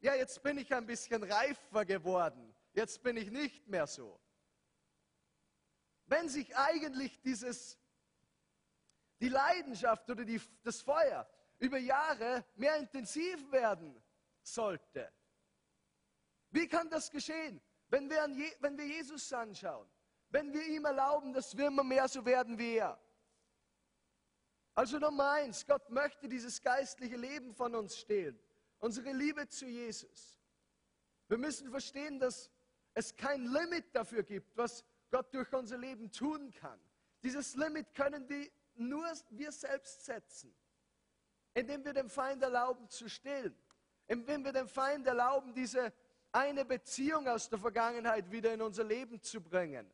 ja, 0.00 0.14
jetzt 0.14 0.42
bin 0.42 0.56
ich 0.58 0.72
ein 0.72 0.86
bisschen 0.86 1.24
reifer 1.24 1.84
geworden. 1.84 2.54
Jetzt 2.74 3.02
bin 3.02 3.16
ich 3.16 3.30
nicht 3.30 3.66
mehr 3.66 3.86
so. 3.86 4.20
Wenn 6.08 6.28
sich 6.28 6.54
eigentlich 6.56 7.20
dieses, 7.22 7.78
die 9.20 9.28
Leidenschaft 9.28 10.10
oder 10.10 10.24
die, 10.24 10.40
das 10.62 10.82
Feuer 10.82 11.28
über 11.58 11.78
Jahre 11.78 12.44
mehr 12.56 12.76
intensiv 12.76 13.50
werden 13.52 14.02
sollte, 14.42 15.12
wie 16.50 16.66
kann 16.66 16.90
das 16.90 17.10
geschehen, 17.10 17.60
wenn 17.88 18.10
wir, 18.10 18.28
Je, 18.28 18.52
wenn 18.60 18.76
wir 18.76 18.86
Jesus 18.86 19.32
anschauen? 19.32 19.88
wenn 20.30 20.52
wir 20.52 20.64
ihm 20.66 20.84
erlauben, 20.84 21.32
dass 21.32 21.56
wir 21.56 21.68
immer 21.68 21.84
mehr 21.84 22.08
so 22.08 22.24
werden 22.24 22.58
wie 22.58 22.76
er. 22.76 22.98
Also 24.74 24.98
Nummer 24.98 25.32
eins, 25.32 25.66
Gott 25.66 25.88
möchte 25.90 26.28
dieses 26.28 26.60
geistliche 26.60 27.16
Leben 27.16 27.54
von 27.54 27.74
uns 27.74 27.96
stehlen. 27.96 28.38
Unsere 28.78 29.12
Liebe 29.12 29.48
zu 29.48 29.66
Jesus. 29.66 30.40
Wir 31.26 31.38
müssen 31.38 31.70
verstehen, 31.70 32.20
dass 32.20 32.50
es 32.94 33.16
kein 33.16 33.46
Limit 33.46 33.94
dafür 33.94 34.22
gibt, 34.22 34.56
was 34.56 34.84
Gott 35.10 35.32
durch 35.34 35.52
unser 35.52 35.78
Leben 35.78 36.10
tun 36.10 36.50
kann. 36.52 36.78
Dieses 37.22 37.54
Limit 37.56 37.94
können 37.94 38.28
wir 38.28 38.48
nur 38.74 39.06
wir 39.30 39.50
selbst 39.52 40.04
setzen, 40.04 40.54
indem 41.54 41.84
wir 41.84 41.92
dem 41.92 42.08
Feind 42.08 42.42
erlauben 42.42 42.88
zu 42.88 43.08
stillen, 43.08 43.56
indem 44.06 44.44
wir 44.44 44.52
dem 44.52 44.68
Feind 44.68 45.06
erlauben, 45.06 45.52
diese 45.54 45.92
eine 46.30 46.64
Beziehung 46.64 47.26
aus 47.26 47.48
der 47.48 47.58
Vergangenheit 47.58 48.30
wieder 48.30 48.52
in 48.52 48.62
unser 48.62 48.84
Leben 48.84 49.20
zu 49.20 49.40
bringen 49.40 49.90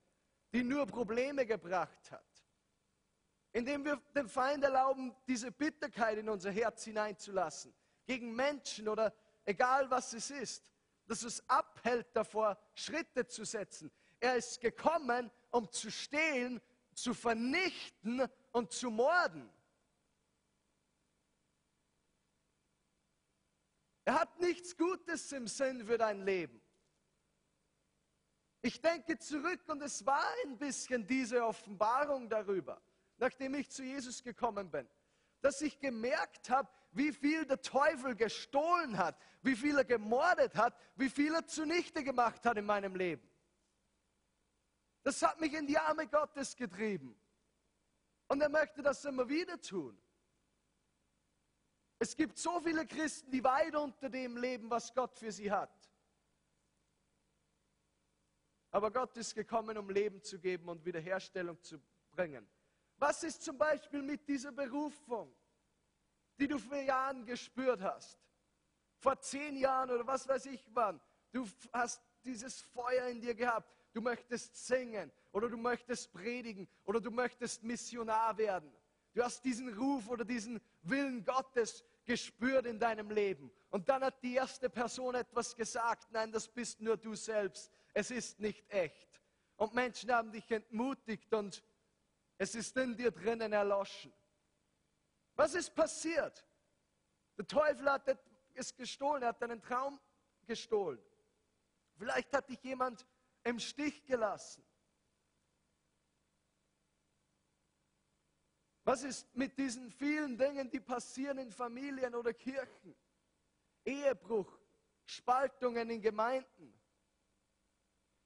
die 0.54 0.62
nur 0.62 0.86
Probleme 0.86 1.44
gebracht 1.44 2.12
hat. 2.12 2.24
Indem 3.52 3.84
wir 3.84 4.00
dem 4.14 4.28
Feind 4.28 4.62
erlauben, 4.62 5.12
diese 5.26 5.50
Bitterkeit 5.50 6.18
in 6.18 6.28
unser 6.28 6.52
Herz 6.52 6.84
hineinzulassen, 6.84 7.74
gegen 8.06 8.34
Menschen 8.36 8.88
oder 8.88 9.12
egal 9.44 9.90
was 9.90 10.12
es 10.12 10.30
ist, 10.30 10.64
dass 11.06 11.24
es 11.24 11.46
abhält 11.48 12.06
davor, 12.14 12.56
Schritte 12.72 13.26
zu 13.26 13.44
setzen. 13.44 13.90
Er 14.20 14.36
ist 14.36 14.60
gekommen, 14.60 15.30
um 15.50 15.70
zu 15.70 15.90
stehlen, 15.90 16.60
zu 16.94 17.14
vernichten 17.14 18.26
und 18.52 18.72
zu 18.72 18.90
morden. 18.90 19.50
Er 24.04 24.20
hat 24.20 24.38
nichts 24.38 24.76
Gutes 24.76 25.32
im 25.32 25.46
Sinn 25.46 25.84
für 25.86 25.96
dein 25.96 26.24
Leben. 26.24 26.60
Ich 28.60 28.80
denke 28.80 29.18
zurück 29.18 29.60
und 29.66 29.82
es 29.82 30.06
war 30.06 30.24
ein 30.44 30.58
bisschen 30.58 31.06
diese 31.06 31.44
Offenbarung 31.44 32.28
darüber, 32.28 32.80
nachdem 33.18 33.54
ich 33.54 33.70
zu 33.70 33.82
Jesus 33.82 34.22
gekommen 34.22 34.70
bin, 34.70 34.88
dass 35.42 35.60
ich 35.60 35.78
gemerkt 35.78 36.48
habe, 36.48 36.68
wie 36.92 37.12
viel 37.12 37.44
der 37.44 37.60
Teufel 37.60 38.14
gestohlen 38.14 38.96
hat, 38.96 39.18
wie 39.42 39.56
viel 39.56 39.76
er 39.76 39.84
gemordet 39.84 40.54
hat, 40.54 40.78
wie 40.96 41.10
viel 41.10 41.34
er 41.34 41.46
zunichte 41.46 42.02
gemacht 42.04 42.46
hat 42.46 42.56
in 42.56 42.64
meinem 42.64 42.94
Leben. 42.94 43.28
Das 45.04 45.22
hat 45.22 45.38
mich 45.38 45.52
in 45.52 45.66
die 45.66 45.78
Arme 45.78 46.08
Gottes 46.08 46.56
getrieben. 46.56 47.14
Und 48.26 48.40
er 48.40 48.48
möchte 48.48 48.82
das 48.82 49.04
immer 49.04 49.28
wieder 49.28 49.60
tun. 49.60 49.96
Es 51.98 52.16
gibt 52.16 52.38
so 52.38 52.58
viele 52.60 52.86
Christen, 52.86 53.30
die 53.30 53.44
weit 53.44 53.76
unter 53.76 54.08
dem 54.08 54.36
leben, 54.36 54.68
was 54.70 54.92
Gott 54.92 55.16
für 55.16 55.30
sie 55.30 55.50
hat. 55.50 55.70
Aber 58.70 58.90
Gott 58.90 59.16
ist 59.18 59.34
gekommen, 59.34 59.78
um 59.78 59.88
Leben 59.90 60.22
zu 60.22 60.38
geben 60.38 60.68
und 60.68 60.84
Wiederherstellung 60.84 61.62
zu 61.62 61.80
bringen. 62.10 62.48
Was 62.96 63.22
ist 63.22 63.42
zum 63.42 63.58
Beispiel 63.58 64.02
mit 64.02 64.26
dieser 64.26 64.52
Berufung, 64.52 65.34
die 66.38 66.48
du 66.48 66.58
vor 66.58 66.78
Jahren 66.78 67.24
gespürt 67.24 67.82
hast? 67.82 68.18
Vor 68.98 69.20
zehn 69.20 69.56
Jahren 69.56 69.90
oder 69.90 70.06
was 70.06 70.26
weiß 70.26 70.46
ich 70.46 70.66
wann. 70.72 71.00
Du 71.30 71.46
hast 71.72 72.02
dieses 72.24 72.62
Feuer 72.62 73.08
in 73.08 73.20
dir 73.20 73.34
gehabt. 73.34 73.70
Du 73.94 74.02
möchtest 74.02 74.66
singen 74.66 75.10
oder 75.32 75.48
du 75.48 75.56
möchtest 75.56 76.12
predigen 76.12 76.68
oder 76.84 77.00
du 77.00 77.10
möchtest 77.10 77.62
Missionar 77.62 78.36
werden. 78.36 78.70
Du 79.14 79.22
hast 79.22 79.42
diesen 79.44 79.72
Ruf 79.78 80.08
oder 80.08 80.24
diesen 80.24 80.60
Willen 80.82 81.24
Gottes 81.24 81.82
gespürt 82.04 82.66
in 82.66 82.78
deinem 82.78 83.10
Leben. 83.10 83.50
Und 83.70 83.88
dann 83.88 84.04
hat 84.04 84.22
die 84.22 84.34
erste 84.34 84.68
Person 84.68 85.14
etwas 85.14 85.56
gesagt. 85.56 86.10
Nein, 86.10 86.30
das 86.30 86.48
bist 86.48 86.80
nur 86.82 86.98
du 86.98 87.14
selbst 87.14 87.72
es 87.94 88.10
ist 88.10 88.40
nicht 88.40 88.68
echt. 88.70 89.22
Und 89.56 89.72
Menschen 89.72 90.12
haben 90.12 90.32
dich 90.32 90.50
entmutigt 90.50 91.32
und 91.32 91.62
es 92.36 92.56
ist 92.56 92.76
in 92.76 92.96
dir 92.96 93.12
drinnen 93.12 93.52
erloschen. 93.52 94.12
Was 95.36 95.54
ist 95.54 95.74
passiert? 95.74 96.44
Der 97.38 97.46
Teufel 97.46 97.90
hat 97.90 98.18
es 98.54 98.74
gestohlen, 98.74 99.22
er 99.22 99.28
hat 99.28 99.42
einen 99.42 99.62
Traum 99.62 100.00
gestohlen. 100.44 101.00
Vielleicht 101.96 102.32
hat 102.32 102.48
dich 102.48 102.62
jemand 102.64 103.06
im 103.44 103.58
Stich 103.58 104.04
gelassen. 104.04 104.64
Was 108.84 109.02
ist 109.02 109.34
mit 109.34 109.56
diesen 109.56 109.90
vielen 109.90 110.36
Dingen, 110.36 110.70
die 110.70 110.80
passieren 110.80 111.38
in 111.38 111.50
Familien 111.50 112.14
oder 112.14 112.34
Kirchen? 112.34 112.94
Ehebruch, 113.84 114.58
Spaltungen 115.04 115.88
in 115.88 116.02
Gemeinden. 116.02 116.78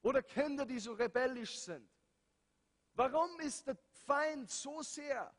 Oder 0.03 0.23
Kinder, 0.23 0.65
die 0.65 0.79
so 0.79 0.93
rebellisch 0.93 1.59
sind. 1.59 1.89
Warum 2.95 3.39
ist 3.41 3.67
der 3.67 3.77
Feind 4.07 4.51
so 4.51 4.83
sehr 4.83 5.33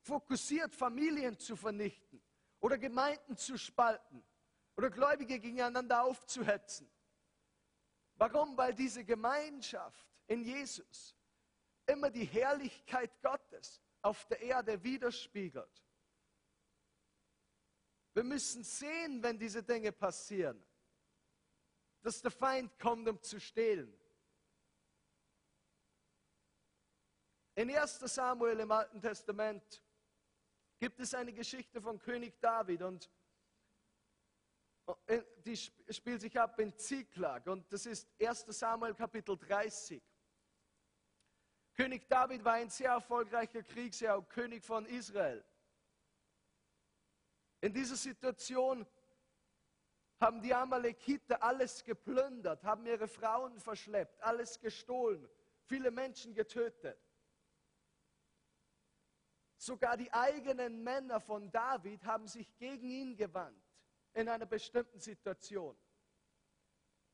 fokussiert, 0.00 0.74
Familien 0.74 1.38
zu 1.38 1.56
vernichten 1.56 2.22
oder 2.60 2.78
Gemeinden 2.78 3.36
zu 3.36 3.58
spalten 3.58 4.24
oder 4.76 4.90
Gläubige 4.90 5.38
gegeneinander 5.38 6.02
aufzuhetzen? 6.02 6.90
Warum? 8.16 8.56
Weil 8.56 8.74
diese 8.74 9.04
Gemeinschaft 9.04 10.06
in 10.26 10.42
Jesus 10.42 11.16
immer 11.86 12.10
die 12.10 12.24
Herrlichkeit 12.24 13.10
Gottes 13.22 13.80
auf 14.02 14.24
der 14.26 14.40
Erde 14.40 14.82
widerspiegelt. 14.82 15.82
Wir 18.14 18.24
müssen 18.24 18.62
sehen, 18.62 19.22
wenn 19.22 19.38
diese 19.38 19.62
Dinge 19.62 19.92
passieren 19.92 20.64
dass 22.04 22.20
der 22.20 22.30
Feind 22.30 22.78
kommt, 22.78 23.08
um 23.08 23.20
zu 23.22 23.40
stehlen, 23.40 23.98
In 27.56 27.70
1 27.70 28.00
Samuel 28.00 28.58
im 28.58 28.70
Alten 28.72 29.00
Testament 29.00 29.80
gibt 30.80 30.98
es 30.98 31.14
eine 31.14 31.32
Geschichte 31.32 31.80
von 31.80 32.00
König 32.00 32.40
David 32.40 32.82
und 32.82 33.08
die 35.44 35.56
spielt 35.56 36.20
sich 36.20 36.38
ab 36.38 36.58
in 36.58 36.76
Ziklag 36.76 37.46
und 37.46 37.70
das 37.72 37.86
ist 37.86 38.08
1 38.20 38.46
Samuel 38.48 38.94
Kapitel 38.94 39.36
30. 39.36 40.02
König 41.74 42.08
David 42.08 42.44
war 42.44 42.54
ein 42.54 42.70
sehr 42.70 42.90
erfolgreicher 42.90 43.62
Kriegsherr 43.62 44.18
und 44.18 44.28
König 44.28 44.64
von 44.64 44.86
Israel. 44.86 45.44
In 47.60 47.72
dieser 47.72 47.96
Situation 47.96 48.86
haben 50.20 50.40
die 50.40 50.54
Amalekiter 50.54 51.42
alles 51.42 51.82
geplündert, 51.82 52.62
haben 52.62 52.86
ihre 52.86 53.08
Frauen 53.08 53.58
verschleppt, 53.58 54.22
alles 54.22 54.60
gestohlen, 54.60 55.28
viele 55.64 55.90
Menschen 55.90 56.34
getötet. 56.34 56.98
Sogar 59.56 59.96
die 59.96 60.12
eigenen 60.12 60.82
Männer 60.82 61.20
von 61.20 61.50
David 61.50 62.04
haben 62.04 62.28
sich 62.28 62.54
gegen 62.56 62.90
ihn 62.90 63.16
gewandt 63.16 63.63
in 64.14 64.28
einer 64.28 64.46
bestimmten 64.46 64.98
Situation. 64.98 65.76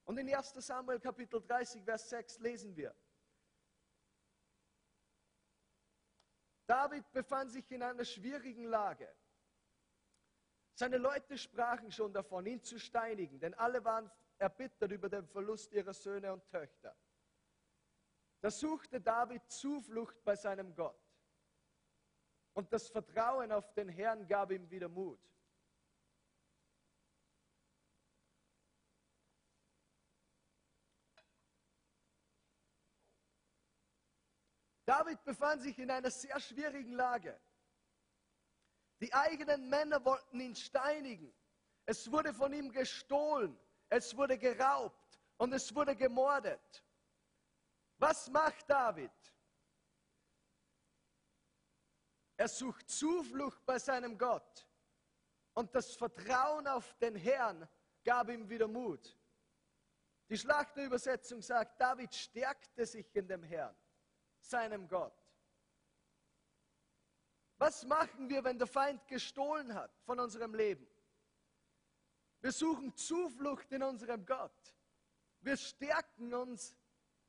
Und 0.04 0.19
in 0.19 0.33
1 0.33 0.54
Samuel 0.54 1.00
Kapitel 1.00 1.40
30, 1.40 1.85
Vers 1.85 2.09
6 2.11 2.38
lesen 2.38 2.76
wir, 2.76 2.95
David 6.66 7.11
befand 7.12 7.50
sich 7.50 7.69
in 7.73 7.83
einer 7.83 8.04
schwierigen 8.04 8.64
Lage. 8.64 9.12
Seine 10.75 10.99
Leute 10.99 11.37
sprachen 11.37 11.90
schon 11.90 12.12
davon, 12.12 12.47
ihn 12.47 12.62
zu 12.62 12.78
steinigen, 12.78 13.40
denn 13.40 13.54
alle 13.54 13.85
waren 13.85 14.11
erbittert 14.38 14.90
über 14.92 15.09
den 15.09 15.26
Verlust 15.26 15.73
ihrer 15.73 15.92
Söhne 15.92 16.33
und 16.33 16.49
Töchter. 16.49 16.97
Da 18.40 18.50
suchte 18.50 19.00
David 19.00 19.42
Zuflucht 19.50 20.23
bei 20.25 20.35
seinem 20.37 20.75
Gott. 20.75 20.99
Und 22.54 22.73
das 22.73 22.88
Vertrauen 22.88 23.52
auf 23.52 23.73
den 23.75 23.88
Herrn 23.88 24.26
gab 24.26 24.50
ihm 24.50 24.71
wieder 24.71 24.88
Mut. 24.88 25.21
David 34.90 35.23
befand 35.25 35.62
sich 35.62 35.78
in 35.78 35.88
einer 35.88 36.11
sehr 36.11 36.40
schwierigen 36.40 36.94
Lage. 36.94 37.40
Die 39.00 39.14
eigenen 39.14 39.68
Männer 39.68 40.04
wollten 40.04 40.40
ihn 40.40 40.56
steinigen. 40.56 41.32
Es 41.87 42.11
wurde 42.11 42.35
von 42.35 42.52
ihm 42.52 42.73
gestohlen, 42.73 43.56
es 43.88 44.16
wurde 44.16 44.37
geraubt 44.37 45.20
und 45.37 45.52
es 45.52 45.73
wurde 45.73 45.94
gemordet. 45.94 46.85
Was 47.99 48.28
macht 48.30 48.69
David? 48.69 49.12
Er 52.36 52.49
sucht 52.49 52.91
Zuflucht 52.91 53.65
bei 53.65 53.78
seinem 53.78 54.19
Gott. 54.19 54.67
Und 55.54 55.73
das 55.73 55.95
Vertrauen 55.95 56.67
auf 56.67 56.93
den 56.95 57.15
Herrn 57.15 57.69
gab 58.02 58.28
ihm 58.28 58.49
wieder 58.50 58.67
Mut. 58.67 59.17
Die 60.28 60.36
Schlachterübersetzung 60.36 61.43
sagt, 61.43 61.80
David 61.80 62.12
stärkte 62.12 62.84
sich 62.86 63.15
in 63.15 63.28
dem 63.28 63.45
Herrn, 63.45 63.76
seinem 64.41 64.89
Gott. 64.89 65.15
Was 67.59 67.85
machen 67.85 68.29
wir, 68.29 68.43
wenn 68.43 68.59
der 68.59 68.67
Feind 68.67 69.07
gestohlen 69.07 69.75
hat 69.75 69.95
von 70.05 70.19
unserem 70.19 70.55
Leben? 70.55 70.87
Wir 72.41 72.53
suchen 72.53 72.95
Zuflucht 72.97 73.71
in 73.71 73.83
unserem 73.83 74.25
Gott. 74.25 74.75
Wir 75.43 75.57
stärken 75.57 76.33
uns 76.33 76.75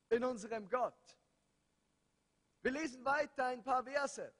in 0.09 0.23
unserem 0.23 0.69
Gott. 0.69 1.17
Wir 2.61 2.71
lesen 2.71 3.03
weiter 3.03 3.45
ein 3.47 3.63
paar 3.63 3.83
Verse. 3.83 4.33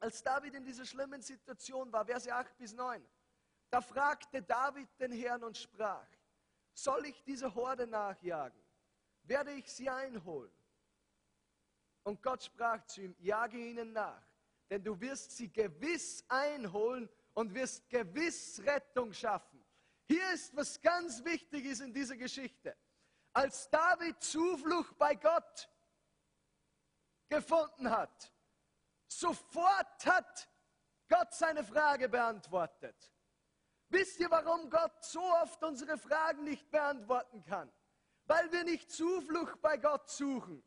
Als 0.00 0.22
David 0.22 0.54
in 0.54 0.64
dieser 0.64 0.84
schlimmen 0.84 1.22
Situation 1.22 1.92
war, 1.92 2.04
Verse 2.04 2.32
8 2.32 2.56
bis 2.58 2.72
9, 2.72 3.06
da 3.70 3.80
fragte 3.80 4.42
David 4.42 4.88
den 4.98 5.12
Herrn 5.12 5.44
und 5.44 5.56
sprach, 5.56 6.08
soll 6.72 7.06
ich 7.06 7.22
diese 7.22 7.54
Horde 7.54 7.86
nachjagen? 7.86 8.60
Werde 9.22 9.52
ich 9.52 9.72
sie 9.72 9.88
einholen? 9.88 10.52
Und 12.04 12.22
Gott 12.22 12.42
sprach 12.42 12.84
zu 12.86 13.02
ihm, 13.02 13.16
jage 13.18 13.58
ihnen 13.58 13.92
nach, 13.92 14.22
denn 14.70 14.82
du 14.82 14.98
wirst 15.00 15.32
sie 15.36 15.52
gewiss 15.52 16.24
einholen 16.28 17.08
und 17.32 17.52
wirst 17.54 17.88
gewiss 17.88 18.62
Rettung 18.64 19.12
schaffen. 19.12 19.64
Hier 20.06 20.32
ist 20.32 20.54
was 20.54 20.80
ganz 20.80 21.24
Wichtiges 21.24 21.80
in 21.80 21.92
dieser 21.92 22.16
Geschichte. 22.16 22.76
Als 23.32 23.68
David 23.70 24.22
Zuflucht 24.22 24.96
bei 24.98 25.14
Gott 25.16 25.68
gefunden 27.28 27.90
hat, 27.90 28.30
Sofort 29.08 30.06
hat 30.06 30.48
Gott 31.08 31.32
seine 31.32 31.62
Frage 31.62 32.08
beantwortet. 32.08 33.12
Wisst 33.88 34.18
ihr, 34.18 34.30
warum 34.30 34.68
Gott 34.70 35.04
so 35.04 35.22
oft 35.22 35.62
unsere 35.62 35.96
Fragen 35.98 36.44
nicht 36.44 36.70
beantworten 36.70 37.44
kann? 37.44 37.70
Weil 38.26 38.50
wir 38.50 38.64
nicht 38.64 38.90
Zuflucht 38.90 39.60
bei 39.60 39.76
Gott 39.76 40.08
suchen, 40.10 40.64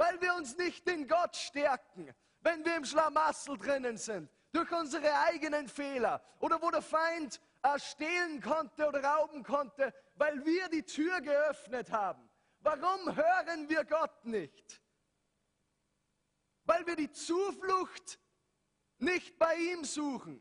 weil 0.00 0.20
wir 0.20 0.34
uns 0.34 0.56
nicht 0.56 0.88
in 0.88 1.06
Gott 1.06 1.36
stärken, 1.36 2.12
wenn 2.40 2.64
wir 2.64 2.76
im 2.76 2.84
Schlamassel 2.84 3.56
drinnen 3.58 3.96
sind, 3.96 4.30
durch 4.52 4.70
unsere 4.72 5.12
eigenen 5.20 5.68
Fehler 5.68 6.22
oder 6.38 6.60
wo 6.60 6.70
der 6.70 6.82
Feind 6.82 7.40
äh, 7.62 7.78
stehlen 7.78 8.40
konnte 8.40 8.88
oder 8.88 9.04
rauben 9.04 9.42
konnte, 9.42 9.94
weil 10.14 10.44
wir 10.44 10.68
die 10.68 10.84
Tür 10.84 11.20
geöffnet 11.20 11.92
haben. 11.92 12.28
Warum 12.60 13.14
hören 13.14 13.68
wir 13.68 13.84
Gott 13.84 14.24
nicht? 14.24 14.80
weil 16.70 16.86
wir 16.86 16.94
die 16.94 17.10
Zuflucht 17.10 18.20
nicht 18.98 19.36
bei 19.40 19.56
ihm 19.56 19.84
suchen. 19.84 20.40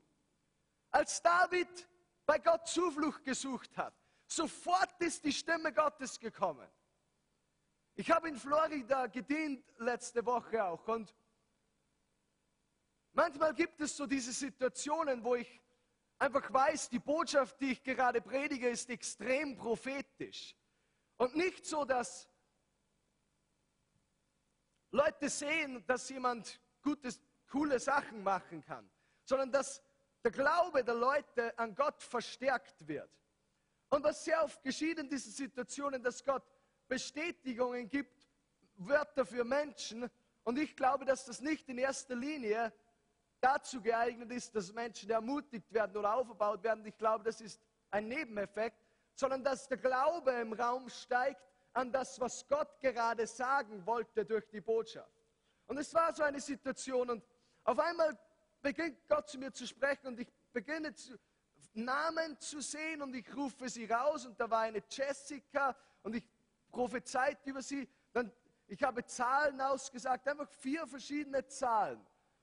Als 0.91 1.23
David 1.23 1.89
bei 2.27 2.37
Gott 2.37 2.67
Zuflucht 2.67 3.23
gesucht 3.23 3.75
hat, 3.75 3.95
sofort 4.27 5.01
ist 5.01 5.25
die 5.25 5.33
Stimme 5.33 5.73
Gottes 5.73 6.19
gekommen. 6.19 6.69
Ich 7.99 8.09
habe 8.11 8.29
in 8.29 8.37
Florida 8.37 9.07
gedient 9.07 9.61
letzte 9.77 10.25
Woche 10.25 10.63
auch 10.63 10.87
und 10.87 11.13
manchmal 13.11 13.53
gibt 13.53 13.81
es 13.81 13.97
so 13.97 14.05
diese 14.05 14.31
Situationen, 14.31 15.21
wo 15.21 15.35
ich 15.35 15.61
einfach 16.17 16.49
weiß, 16.49 16.87
die 16.87 16.99
Botschaft, 16.99 17.59
die 17.59 17.73
ich 17.73 17.83
gerade 17.83 18.21
predige, 18.21 18.69
ist 18.69 18.89
extrem 18.89 19.57
prophetisch. 19.57 20.55
Und 21.17 21.35
nicht 21.35 21.65
so, 21.65 21.83
dass 21.83 22.29
Leute 24.91 25.27
sehen, 25.27 25.85
dass 25.85 26.07
jemand 26.07 26.61
gutes, 26.81 27.19
coole 27.49 27.81
Sachen 27.81 28.23
machen 28.23 28.63
kann, 28.63 28.89
sondern 29.25 29.51
dass 29.51 29.83
der 30.23 30.31
Glaube 30.31 30.85
der 30.85 30.95
Leute 30.95 31.59
an 31.59 31.75
Gott 31.75 32.01
verstärkt 32.01 32.87
wird. 32.87 33.11
Und 33.89 34.05
was 34.05 34.23
sehr 34.23 34.41
oft 34.41 34.63
geschieht 34.63 34.99
in 34.99 35.09
diesen 35.09 35.33
Situationen, 35.33 36.01
dass 36.01 36.23
Gott 36.23 36.45
Bestätigungen 36.89 37.87
gibt, 37.87 38.27
Wörter 38.75 39.25
für 39.25 39.45
Menschen. 39.45 40.09
Und 40.43 40.59
ich 40.59 40.75
glaube, 40.75 41.05
dass 41.05 41.25
das 41.25 41.39
nicht 41.39 41.69
in 41.69 41.77
erster 41.77 42.15
Linie 42.15 42.73
dazu 43.39 43.81
geeignet 43.81 44.31
ist, 44.31 44.53
dass 44.53 44.73
Menschen 44.73 45.09
ermutigt 45.09 45.71
werden 45.71 45.95
oder 45.95 46.15
aufgebaut 46.15 46.63
werden. 46.63 46.85
Ich 46.85 46.97
glaube, 46.97 47.23
das 47.23 47.39
ist 47.39 47.61
ein 47.91 48.07
Nebeneffekt, 48.07 48.81
sondern 49.13 49.43
dass 49.43 49.67
der 49.67 49.77
Glaube 49.77 50.31
im 50.31 50.53
Raum 50.53 50.89
steigt 50.89 51.41
an 51.73 51.91
das, 51.91 52.19
was 52.19 52.45
Gott 52.47 52.79
gerade 52.81 53.25
sagen 53.27 53.85
wollte 53.85 54.25
durch 54.25 54.49
die 54.49 54.61
Botschaft. 54.61 55.13
Und 55.67 55.77
es 55.77 55.93
war 55.93 56.13
so 56.13 56.23
eine 56.23 56.39
Situation 56.41 57.09
und 57.09 57.23
auf 57.63 57.77
einmal 57.79 58.17
beginnt 58.61 59.07
Gott 59.07 59.29
zu 59.29 59.37
mir 59.37 59.53
zu 59.53 59.67
sprechen 59.67 60.07
und 60.07 60.19
ich 60.19 60.27
beginne 60.51 60.93
zu, 60.95 61.17
Namen 61.73 62.39
zu 62.39 62.61
sehen 62.61 63.01
und 63.01 63.15
ich 63.15 63.33
rufe 63.35 63.69
sie 63.69 63.85
raus 63.85 64.25
und 64.25 64.39
da 64.39 64.49
war 64.49 64.61
eine 64.61 64.81
Jessica 64.89 65.75
und 66.01 66.15
ich 66.15 66.23
prophezeit 66.71 67.45
über 67.45 67.61
sie. 67.61 67.87
Dann, 68.13 68.31
ich 68.67 68.81
habe 68.83 69.05
Zahlen 69.05 69.59
ausgesagt, 69.61 70.27
einfach 70.27 70.49
vier 70.49 70.85
verschiedene 70.87 71.45
Zahlen. 71.47 71.99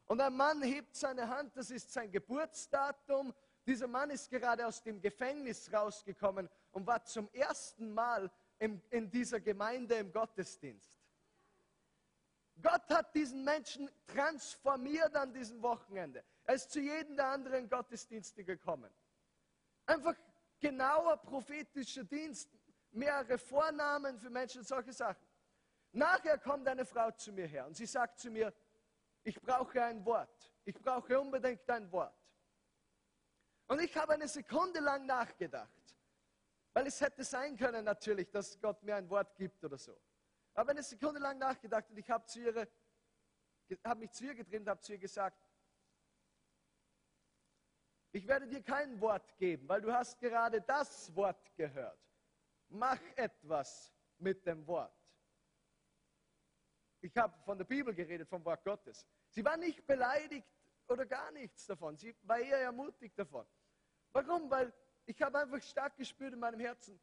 Und 0.06 0.20
ein 0.20 0.36
Mann 0.36 0.62
hebt 0.62 0.94
seine 0.94 1.28
Hand, 1.28 1.56
das 1.56 1.70
ist 1.70 1.92
sein 1.92 2.10
Geburtsdatum. 2.10 3.34
Dieser 3.66 3.88
Mann 3.88 4.10
ist 4.10 4.30
gerade 4.30 4.66
aus 4.66 4.82
dem 4.82 5.00
Gefängnis 5.00 5.72
rausgekommen 5.72 6.48
und 6.70 6.86
war 6.86 7.04
zum 7.04 7.28
ersten 7.32 7.92
Mal 7.92 8.30
in, 8.58 8.80
in 8.90 9.10
dieser 9.10 9.40
Gemeinde 9.40 9.96
im 9.96 10.12
Gottesdienst. 10.12 11.00
Gott 12.62 12.88
hat 12.88 13.14
diesen 13.14 13.44
Menschen 13.44 13.90
transformiert 14.06 15.14
an 15.14 15.32
diesem 15.32 15.60
Wochenende. 15.62 16.24
Er 16.44 16.54
ist 16.54 16.70
zu 16.70 16.80
jedem 16.80 17.16
der 17.16 17.26
anderen 17.26 17.68
Gottesdienste 17.68 18.44
gekommen. 18.44 18.90
Einfach 19.84 20.14
genauer 20.60 21.16
prophetischer 21.18 22.04
Dienst, 22.04 22.55
mehrere 22.96 23.38
Vornamen 23.38 24.18
für 24.18 24.30
Menschen, 24.30 24.64
solche 24.64 24.92
Sachen. 24.92 25.26
Nachher 25.92 26.38
kommt 26.38 26.66
eine 26.68 26.84
Frau 26.84 27.10
zu 27.12 27.32
mir 27.32 27.46
her 27.46 27.66
und 27.66 27.76
sie 27.76 27.86
sagt 27.86 28.18
zu 28.18 28.30
mir, 28.30 28.52
ich 29.22 29.40
brauche 29.40 29.82
ein 29.82 30.04
Wort. 30.04 30.52
Ich 30.64 30.74
brauche 30.74 31.18
unbedingt 31.18 31.68
ein 31.70 31.90
Wort. 31.92 32.14
Und 33.68 33.80
ich 33.80 33.96
habe 33.96 34.14
eine 34.14 34.28
Sekunde 34.28 34.80
lang 34.80 35.06
nachgedacht. 35.06 35.70
Weil 36.72 36.86
es 36.86 37.00
hätte 37.00 37.24
sein 37.24 37.56
können 37.56 37.84
natürlich, 37.84 38.30
dass 38.30 38.60
Gott 38.60 38.82
mir 38.82 38.96
ein 38.96 39.08
Wort 39.08 39.34
gibt 39.36 39.64
oder 39.64 39.78
so. 39.78 39.98
Aber 40.54 40.70
eine 40.70 40.82
Sekunde 40.82 41.20
lang 41.20 41.38
nachgedacht 41.38 41.88
und 41.90 41.98
ich 41.98 42.10
habe 42.10 42.24
zu 42.26 42.40
ihr 42.40 42.68
habe 43.84 44.00
mich 44.00 44.12
zu 44.12 44.24
ihr 44.24 44.34
gedreht 44.34 44.60
und 44.60 44.68
habe 44.68 44.80
zu 44.80 44.92
ihr 44.92 44.98
gesagt, 44.98 45.36
ich 48.12 48.26
werde 48.26 48.46
dir 48.46 48.62
kein 48.62 49.00
Wort 49.00 49.36
geben, 49.36 49.68
weil 49.68 49.80
du 49.80 49.92
hast 49.92 50.18
gerade 50.20 50.60
das 50.60 51.14
Wort 51.14 51.54
gehört. 51.56 51.98
Mach 52.68 53.00
etwas 53.14 53.92
mit 54.18 54.44
dem 54.46 54.66
Wort. 54.66 54.94
Ich 57.00 57.16
habe 57.16 57.38
von 57.44 57.56
der 57.58 57.64
Bibel 57.64 57.94
geredet, 57.94 58.28
vom 58.28 58.44
Wort 58.44 58.64
Gottes. 58.64 59.06
Sie 59.28 59.44
war 59.44 59.56
nicht 59.56 59.86
beleidigt 59.86 60.48
oder 60.88 61.06
gar 61.06 61.30
nichts 61.30 61.66
davon. 61.66 61.96
Sie 61.96 62.14
war 62.22 62.38
eher 62.38 62.58
ermutigt 62.58 63.18
davon. 63.18 63.46
Warum? 64.12 64.50
Weil 64.50 64.72
ich 65.04 65.20
habe 65.22 65.38
einfach 65.38 65.62
stark 65.62 65.96
gespürt 65.96 66.32
in 66.32 66.40
meinem 66.40 66.60
Herzen. 66.60 66.98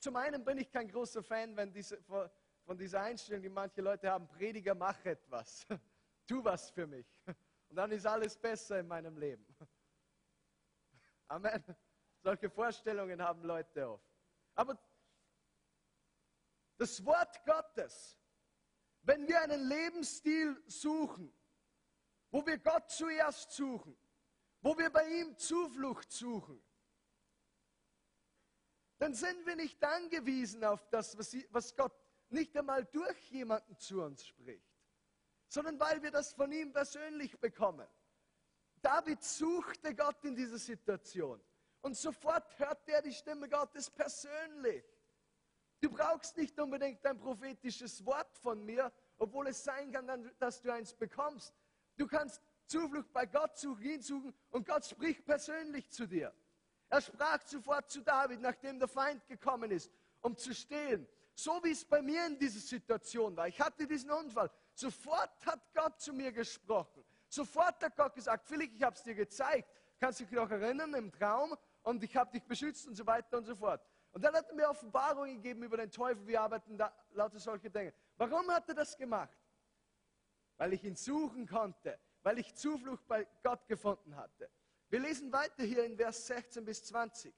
Zum 0.00 0.16
einen 0.16 0.44
bin 0.44 0.58
ich 0.58 0.70
kein 0.70 0.88
großer 0.88 1.22
Fan 1.22 1.56
wenn 1.56 1.72
diese, 1.72 2.02
von 2.02 2.78
dieser 2.78 3.02
Einstellung, 3.02 3.42
die 3.42 3.48
manche 3.48 3.80
Leute 3.80 4.10
haben, 4.10 4.26
Prediger, 4.26 4.74
mach 4.74 5.04
etwas. 5.04 5.66
Tu 6.26 6.42
was 6.42 6.70
für 6.70 6.86
mich. 6.86 7.06
Und 7.68 7.76
dann 7.76 7.90
ist 7.92 8.06
alles 8.06 8.36
besser 8.36 8.80
in 8.80 8.88
meinem 8.88 9.16
Leben. 9.18 9.46
Amen. 11.28 11.62
Solche 12.22 12.48
Vorstellungen 12.48 13.20
haben 13.20 13.42
Leute 13.42 13.88
oft. 13.88 14.10
Aber 14.54 14.78
das 16.76 17.04
Wort 17.04 17.44
Gottes, 17.44 18.16
wenn 19.02 19.26
wir 19.28 19.40
einen 19.40 19.68
Lebensstil 19.68 20.62
suchen, 20.66 21.32
wo 22.30 22.44
wir 22.44 22.58
Gott 22.58 22.90
zuerst 22.90 23.52
suchen, 23.52 23.96
wo 24.60 24.76
wir 24.76 24.90
bei 24.90 25.06
ihm 25.08 25.36
Zuflucht 25.36 26.10
suchen, 26.10 26.62
dann 28.98 29.14
sind 29.14 29.44
wir 29.46 29.56
nicht 29.56 29.82
angewiesen 29.84 30.64
auf 30.64 30.88
das, 30.88 31.16
was 31.50 31.76
Gott 31.76 31.92
nicht 32.30 32.56
einmal 32.56 32.84
durch 32.86 33.30
jemanden 33.30 33.76
zu 33.78 34.02
uns 34.02 34.26
spricht, 34.26 34.72
sondern 35.48 35.78
weil 35.78 36.02
wir 36.02 36.10
das 36.10 36.32
von 36.32 36.50
ihm 36.50 36.72
persönlich 36.72 37.38
bekommen. 37.38 37.86
David 38.80 39.22
suchte 39.22 39.94
Gott 39.94 40.24
in 40.24 40.34
dieser 40.34 40.58
Situation 40.58 41.42
und 41.82 41.96
sofort 41.96 42.58
hörte 42.58 42.92
er 42.92 43.02
die 43.02 43.12
Stimme 43.12 43.48
Gottes 43.48 43.90
persönlich. 43.90 44.84
Du 45.84 45.90
brauchst 45.90 46.34
nicht 46.38 46.58
unbedingt 46.58 47.04
ein 47.04 47.18
prophetisches 47.18 48.06
Wort 48.06 48.38
von 48.38 48.64
mir, 48.64 48.90
obwohl 49.18 49.48
es 49.48 49.62
sein 49.62 49.92
kann, 49.92 50.30
dass 50.38 50.62
du 50.62 50.72
eins 50.72 50.94
bekommst. 50.94 51.52
Du 51.98 52.06
kannst 52.06 52.40
Zuflucht 52.64 53.12
bei 53.12 53.26
Gott 53.26 53.58
suchen, 53.58 53.82
ihn 53.82 54.00
suchen 54.00 54.32
und 54.48 54.66
Gott 54.66 54.86
spricht 54.86 55.26
persönlich 55.26 55.90
zu 55.90 56.06
dir. 56.06 56.32
Er 56.88 57.02
sprach 57.02 57.42
sofort 57.42 57.90
zu 57.90 58.00
David, 58.00 58.40
nachdem 58.40 58.78
der 58.78 58.88
Feind 58.88 59.26
gekommen 59.26 59.70
ist, 59.70 59.92
um 60.22 60.34
zu 60.38 60.54
stehen. 60.54 61.06
So 61.34 61.62
wie 61.62 61.72
es 61.72 61.84
bei 61.84 62.00
mir 62.00 62.28
in 62.28 62.38
dieser 62.38 62.60
Situation 62.60 63.36
war. 63.36 63.46
Ich 63.46 63.60
hatte 63.60 63.86
diesen 63.86 64.10
Unfall. 64.10 64.50
Sofort 64.72 65.44
hat 65.44 65.60
Gott 65.74 66.00
zu 66.00 66.14
mir 66.14 66.32
gesprochen. 66.32 67.04
Sofort 67.28 67.84
hat 67.84 67.94
Gott 67.94 68.14
gesagt, 68.14 68.48
Philipp, 68.48 68.72
ich 68.74 68.82
habe 68.82 68.96
es 68.96 69.02
dir 69.02 69.14
gezeigt. 69.14 69.68
Kannst 70.00 70.20
du 70.20 70.24
dich 70.24 70.32
noch 70.32 70.50
erinnern 70.50 70.94
im 70.94 71.12
Traum? 71.12 71.54
Und 71.82 72.02
ich 72.02 72.16
habe 72.16 72.30
dich 72.30 72.44
beschützt 72.44 72.88
und 72.88 72.94
so 72.94 73.06
weiter 73.06 73.36
und 73.36 73.44
so 73.44 73.54
fort. 73.54 73.86
Und 74.14 74.22
dann 74.22 74.32
hat 74.34 74.48
er 74.48 74.54
mir 74.54 74.68
Offenbarungen 74.68 75.42
gegeben 75.42 75.64
über 75.64 75.76
den 75.76 75.90
Teufel. 75.90 76.24
Wir 76.24 76.40
arbeiten 76.40 76.78
da 76.78 76.94
lauter 77.10 77.40
solche 77.40 77.68
Dinge. 77.68 77.92
Warum 78.16 78.48
hat 78.52 78.68
er 78.68 78.76
das 78.76 78.96
gemacht? 78.96 79.36
Weil 80.56 80.72
ich 80.72 80.84
ihn 80.84 80.94
suchen 80.94 81.48
konnte, 81.48 81.98
weil 82.22 82.38
ich 82.38 82.54
Zuflucht 82.54 83.04
bei 83.08 83.26
Gott 83.42 83.66
gefunden 83.66 84.14
hatte. 84.14 84.48
Wir 84.88 85.00
lesen 85.00 85.32
weiter 85.32 85.64
hier 85.64 85.84
in 85.84 85.96
Vers 85.96 86.28
16 86.28 86.64
bis 86.64 86.84
20. 86.84 87.34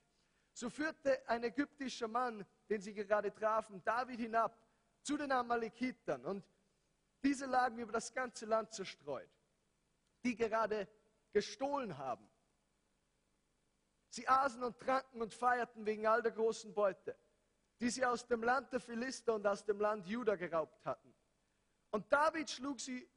So 0.53 0.69
führte 0.69 1.27
ein 1.27 1.45
ägyptischer 1.45 2.09
Mann, 2.09 2.45
den 2.69 2.83
sie 2.83 2.93
gerade 2.93 3.33
trafen, 3.33 3.83
David 3.83 4.21
hinab 4.21 4.55
zu 5.01 5.17
den 5.17 5.33
Amalekitern. 5.33 6.27
Und 6.27 6.45
diese 7.25 7.47
lagen 7.47 7.79
über 7.79 7.93
das 7.93 8.13
ganze 8.13 8.45
Land 8.45 8.75
zerstreut, 8.75 9.31
die 10.23 10.37
gerade 10.37 10.87
gestohlen 11.33 11.97
haben. 11.97 12.29
Sie 14.09 14.27
aßen 14.29 14.63
und 14.63 14.79
tranken 14.79 15.23
und 15.23 15.35
feierten 15.35 15.85
wegen 15.85 16.07
all 16.07 16.23
der 16.23 16.33
großen 16.33 16.73
Beute, 16.73 17.17
die 17.81 17.91
sie 17.91 18.05
aus 18.05 18.27
dem 18.27 18.43
Land 18.43 18.73
der 18.73 18.81
Philister 18.81 19.35
und 19.35 19.47
aus 19.47 19.65
dem 19.65 19.81
Land 19.81 20.07
Juda 20.07 20.37
geraubt 20.37 20.85
hatten. 20.87 21.15
Und 21.91 22.11
David 22.13 22.51
schlug 22.51 22.81
sie 22.81 23.09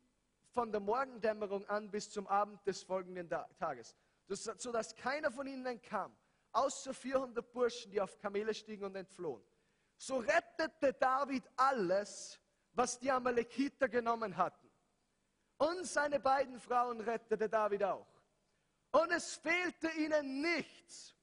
von 0.51 0.71
der 0.71 0.81
Morgendämmerung 0.81 1.65
an 1.67 1.89
bis 1.91 2.09
zum 2.09 2.27
Abend 2.27 2.65
des 2.65 2.83
folgenden 2.83 3.29
Tages 3.57 3.95
sodass 4.35 4.95
keiner 4.95 5.31
von 5.31 5.47
ihnen 5.47 5.65
entkam, 5.65 6.15
außer 6.51 6.93
400 6.93 7.51
Burschen, 7.51 7.91
die 7.91 8.01
auf 8.01 8.17
Kamele 8.19 8.53
stiegen 8.53 8.85
und 8.85 8.95
entflohen. 8.95 9.43
So 9.97 10.17
rettete 10.17 10.93
David 10.93 11.43
alles, 11.55 12.39
was 12.73 12.99
die 12.99 13.11
Amalekiter 13.11 13.89
genommen 13.89 14.37
hatten. 14.37 14.69
Und 15.57 15.85
seine 15.85 16.19
beiden 16.19 16.59
Frauen 16.59 17.01
rettete 17.01 17.49
David 17.49 17.83
auch. 17.83 18.07
Und 18.91 19.11
es 19.11 19.35
fehlte 19.35 19.89
ihnen 19.91 20.41
nichts, 20.41 21.15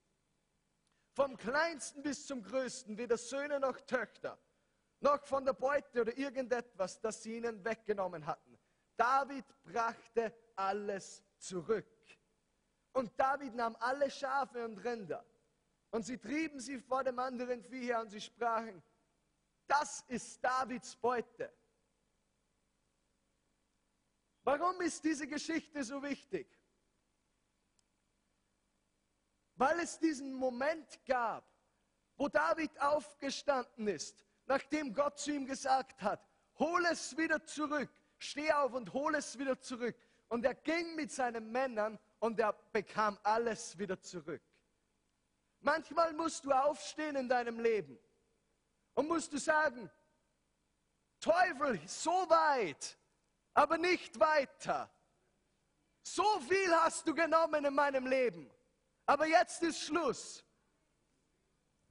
vom 1.13 1.37
kleinsten 1.37 2.03
bis 2.03 2.27
zum 2.27 2.43
größten, 2.43 2.97
weder 2.97 3.17
Söhne 3.17 3.59
noch 3.59 3.81
Töchter, 3.81 4.39
noch 5.01 5.25
von 5.25 5.45
der 5.45 5.55
Beute 5.55 6.03
oder 6.03 6.17
irgendetwas, 6.17 7.01
das 7.01 7.23
sie 7.23 7.39
ihnen 7.39 7.65
weggenommen 7.65 8.25
hatten. 8.27 8.59
David 8.97 9.45
brachte 9.65 10.33
alles 10.55 11.23
zurück. 11.39 11.87
Und 12.93 13.13
David 13.19 13.55
nahm 13.55 13.77
alle 13.81 14.11
Schafe 14.11 14.65
und 14.65 14.79
Rinder 14.79 15.25
und 15.91 16.05
sie 16.05 16.19
trieben 16.19 16.61
sie 16.61 16.79
vor 16.79 17.05
dem 17.05 17.19
anderen 17.19 17.63
Vieh 17.63 17.87
her 17.87 18.01
und 18.01 18.11
sie 18.11 18.21
sprachen, 18.21 18.83
das 19.67 20.03
ist 20.09 20.43
Davids 20.43 20.97
Beute. 20.97 21.53
Warum 24.43 24.81
ist 24.81 25.03
diese 25.05 25.27
Geschichte 25.27 25.83
so 25.83 26.03
wichtig? 26.03 26.47
Weil 29.57 29.81
es 29.81 29.99
diesen 29.99 30.35
Moment 30.35 31.05
gab, 31.07 31.45
wo 32.17 32.29
David 32.29 32.79
aufgestanden 32.81 33.89
ist, 33.89 34.25
nachdem 34.47 34.95
Gott 34.95 35.19
zu 35.19 35.33
ihm 35.33 35.47
gesagt 35.47 36.01
hat, 36.03 36.27
hol 36.59 36.85
es 36.87 37.17
wieder 37.17 37.45
zurück, 37.45 37.91
steh 38.19 38.53
auf 38.53 38.73
und 38.73 38.93
hol 38.93 39.15
es 39.15 39.39
wieder 39.39 39.59
zurück. 39.61 39.97
Und 40.29 40.45
er 40.45 40.55
ging 40.55 40.95
mit 40.95 41.11
seinen 41.11 41.51
Männern 41.51 41.99
und 42.19 42.39
er 42.39 42.53
bekam 42.73 43.19
alles 43.23 43.79
wieder 43.79 44.01
zurück. 44.01 44.43
Manchmal 45.61 46.13
musst 46.13 46.45
du 46.45 46.53
aufstehen 46.53 47.17
in 47.17 47.29
deinem 47.29 47.61
Leben 47.61 47.99
und 48.95 49.09
musst 49.09 49.33
du 49.33 49.39
sagen, 49.39 49.91
Teufel, 51.21 51.81
so 51.87 52.11
weit, 52.29 52.99
aber 53.55 53.79
nicht 53.79 54.19
weiter. 54.21 54.91
So 56.03 56.41
viel 56.41 56.73
hast 56.77 57.09
du 57.09 57.15
genommen 57.15 57.65
in 57.65 57.75
meinem 57.75 58.07
Leben, 58.07 58.51
aber 59.07 59.27
jetzt 59.27 59.63
ist 59.63 59.81
Schluss. 59.81 60.45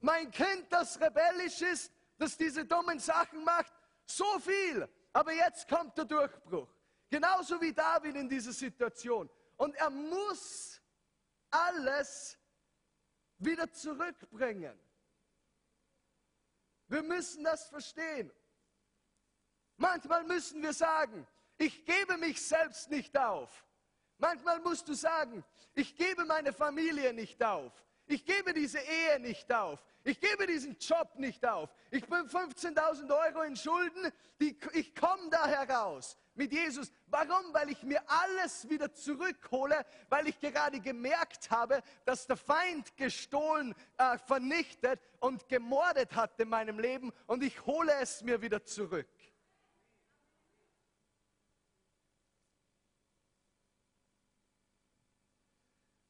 Mein 0.00 0.30
Kind, 0.30 0.66
das 0.70 1.00
rebellisch 1.00 1.62
ist, 1.62 1.92
das 2.18 2.36
diese 2.36 2.64
dummen 2.64 2.98
Sachen 2.98 3.42
macht, 3.44 3.72
so 4.04 4.38
viel, 4.38 4.88
aber 5.12 5.32
jetzt 5.32 5.68
kommt 5.68 5.96
der 5.98 6.04
Durchbruch. 6.04 6.68
Genauso 7.08 7.60
wie 7.60 7.72
David 7.72 8.16
in 8.16 8.28
dieser 8.28 8.52
Situation. 8.52 9.28
Und 9.56 9.74
er 9.76 9.90
muss 9.90 10.80
alles 11.50 12.38
wieder 13.38 13.70
zurückbringen. 13.72 14.78
Wir 16.88 17.02
müssen 17.02 17.44
das 17.44 17.68
verstehen. 17.68 18.30
Manchmal 19.76 20.24
müssen 20.24 20.62
wir 20.62 20.72
sagen, 20.72 21.26
ich 21.58 21.84
gebe 21.84 22.16
mich 22.16 22.46
selbst 22.46 22.90
nicht 22.90 23.16
auf. 23.16 23.64
Manchmal 24.18 24.60
musst 24.60 24.88
du 24.88 24.94
sagen, 24.94 25.44
ich 25.74 25.94
gebe 25.96 26.24
meine 26.24 26.52
Familie 26.52 27.12
nicht 27.12 27.42
auf. 27.42 27.72
Ich 28.06 28.24
gebe 28.24 28.54
diese 28.54 28.78
Ehe 28.78 29.20
nicht 29.20 29.52
auf. 29.52 29.84
Ich 30.04 30.20
gebe 30.20 30.46
diesen 30.46 30.76
Job 30.78 31.16
nicht 31.16 31.44
auf. 31.44 31.68
Ich 31.90 32.06
bin 32.06 32.20
15.000 32.20 33.10
Euro 33.10 33.42
in 33.42 33.56
Schulden. 33.56 34.12
Die, 34.40 34.56
ich 34.74 34.94
komme 34.94 35.28
da 35.30 35.46
heraus 35.46 36.16
mit 36.36 36.52
Jesus. 36.52 36.92
Warum? 37.08 37.52
Weil 37.52 37.70
ich 37.70 37.82
mir 37.82 38.00
alles 38.06 38.68
wieder 38.68 38.92
zurückhole, 38.92 39.84
weil 40.08 40.28
ich 40.28 40.38
gerade 40.38 40.78
gemerkt 40.78 41.50
habe, 41.50 41.82
dass 42.04 42.26
der 42.26 42.36
Feind 42.36 42.96
gestohlen, 42.96 43.74
äh, 43.98 44.18
vernichtet 44.18 45.00
und 45.18 45.48
gemordet 45.48 46.14
hat 46.14 46.38
in 46.38 46.48
meinem 46.48 46.78
Leben 46.78 47.12
und 47.26 47.42
ich 47.42 47.66
hole 47.66 47.92
es 48.00 48.22
mir 48.22 48.40
wieder 48.40 48.64
zurück. 48.64 49.08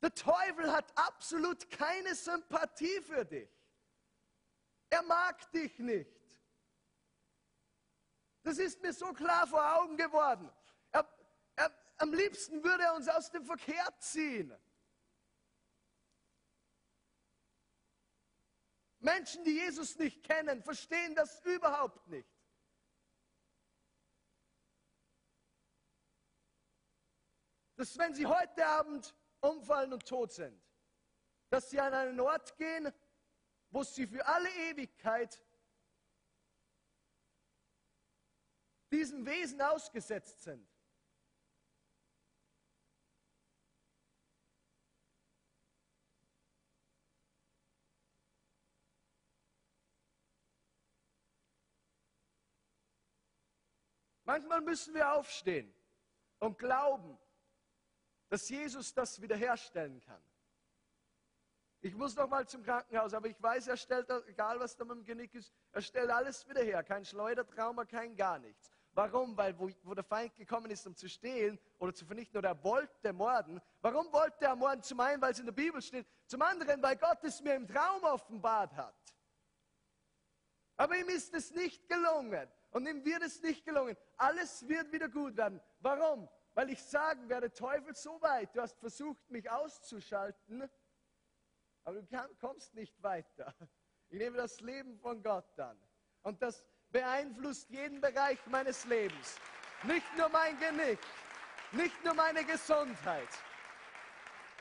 Der 0.06 0.14
Teufel 0.14 0.70
hat 0.70 0.96
absolut 0.96 1.68
keine 1.68 2.14
Sympathie 2.14 3.00
für 3.00 3.24
dich. 3.24 3.50
Er 4.88 5.02
mag 5.02 5.50
dich 5.50 5.76
nicht. 5.80 6.40
Das 8.44 8.58
ist 8.58 8.80
mir 8.82 8.92
so 8.92 9.12
klar 9.12 9.48
vor 9.48 9.74
Augen 9.74 9.96
geworden. 9.96 10.48
Er, 10.92 11.12
er, 11.56 11.72
am 11.96 12.12
liebsten 12.12 12.62
würde 12.62 12.84
er 12.84 12.94
uns 12.94 13.08
aus 13.08 13.32
dem 13.32 13.44
Verkehr 13.44 13.84
ziehen. 13.98 14.56
Menschen, 19.00 19.42
die 19.42 19.56
Jesus 19.56 19.98
nicht 19.98 20.22
kennen, 20.22 20.62
verstehen 20.62 21.16
das 21.16 21.40
überhaupt 21.44 22.06
nicht. 22.06 22.30
dass 27.74 27.98
wenn 27.98 28.14
sie 28.14 28.24
heute 28.24 28.66
Abend 28.66 29.14
umfallen 29.40 29.92
und 29.92 30.06
tot 30.06 30.32
sind, 30.32 30.60
dass 31.50 31.70
sie 31.70 31.80
an 31.80 31.94
einen 31.94 32.20
Ort 32.20 32.56
gehen, 32.56 32.92
wo 33.70 33.82
sie 33.82 34.06
für 34.06 34.26
alle 34.26 34.48
Ewigkeit 34.70 35.42
diesem 38.90 39.26
Wesen 39.26 39.60
ausgesetzt 39.60 40.42
sind. 40.42 40.66
Manchmal 54.26 54.60
müssen 54.60 54.92
wir 54.92 55.12
aufstehen 55.12 55.72
und 56.40 56.58
glauben, 56.58 57.16
dass 58.28 58.48
Jesus 58.48 58.92
das 58.92 59.20
wiederherstellen 59.20 60.00
kann. 60.00 60.22
Ich 61.80 61.94
muss 61.94 62.16
noch 62.16 62.28
mal 62.28 62.46
zum 62.48 62.64
Krankenhaus, 62.64 63.14
aber 63.14 63.28
ich 63.28 63.40
weiß, 63.40 63.68
er 63.68 63.76
stellt, 63.76 64.10
egal 64.26 64.58
was 64.58 64.76
da 64.76 64.84
mit 64.84 64.96
dem 64.96 65.04
Genick 65.04 65.34
ist, 65.34 65.52
er 65.72 65.82
stellt 65.82 66.10
alles 66.10 66.48
wieder 66.48 66.62
her. 66.62 66.82
Kein 66.82 67.04
Schleudertrauma, 67.04 67.84
kein 67.84 68.16
gar 68.16 68.38
nichts. 68.38 68.70
Warum? 68.92 69.36
Weil 69.36 69.56
wo, 69.58 69.70
wo, 69.82 69.94
der 69.94 70.02
Feind 70.02 70.34
gekommen 70.34 70.70
ist, 70.70 70.86
um 70.86 70.96
zu 70.96 71.08
stehlen 71.08 71.58
oder 71.78 71.92
zu 71.92 72.06
vernichten 72.06 72.38
oder 72.38 72.48
er 72.48 72.64
wollte 72.64 73.12
morden. 73.12 73.60
Warum 73.82 74.10
wollte 74.10 74.46
er 74.46 74.56
morden? 74.56 74.82
Zum 74.82 74.98
einen, 75.00 75.20
weil 75.20 75.32
es 75.32 75.38
in 75.38 75.44
der 75.44 75.52
Bibel 75.52 75.82
steht. 75.82 76.06
Zum 76.26 76.40
anderen, 76.40 76.82
weil 76.82 76.96
Gott 76.96 77.22
es 77.22 77.42
mir 77.42 77.54
im 77.54 77.68
Traum 77.68 78.02
offenbart 78.04 78.74
hat. 78.74 78.96
Aber 80.78 80.96
ihm 80.96 81.08
ist 81.10 81.34
es 81.34 81.52
nicht 81.52 81.86
gelungen. 81.88 82.48
Und 82.70 82.88
ihm 82.88 83.04
wird 83.04 83.22
es 83.22 83.42
nicht 83.42 83.64
gelungen. 83.64 83.96
Alles 84.16 84.66
wird 84.66 84.90
wieder 84.92 85.08
gut 85.08 85.36
werden. 85.36 85.60
Warum? 85.80 86.28
Weil 86.56 86.70
ich 86.70 86.82
sagen 86.82 87.28
werde, 87.28 87.52
Teufel, 87.52 87.94
so 87.94 88.20
weit, 88.22 88.56
du 88.56 88.62
hast 88.62 88.78
versucht, 88.80 89.30
mich 89.30 89.50
auszuschalten, 89.50 90.66
aber 91.84 92.00
du 92.00 92.34
kommst 92.40 92.72
nicht 92.74 93.00
weiter. 93.02 93.54
Ich 94.08 94.18
nehme 94.18 94.36
das 94.36 94.60
Leben 94.60 94.96
von 95.00 95.20
Gott 95.20 95.58
an. 95.58 95.76
Und 96.22 96.40
das 96.40 96.64
beeinflusst 96.90 97.68
jeden 97.70 98.00
Bereich 98.00 98.38
meines 98.46 98.84
Lebens. 98.84 99.36
Nicht 99.82 100.06
nur 100.16 100.28
mein 100.28 100.56
Genick, 100.60 101.00
nicht 101.72 102.04
nur 102.04 102.14
meine 102.14 102.44
Gesundheit, 102.44 103.28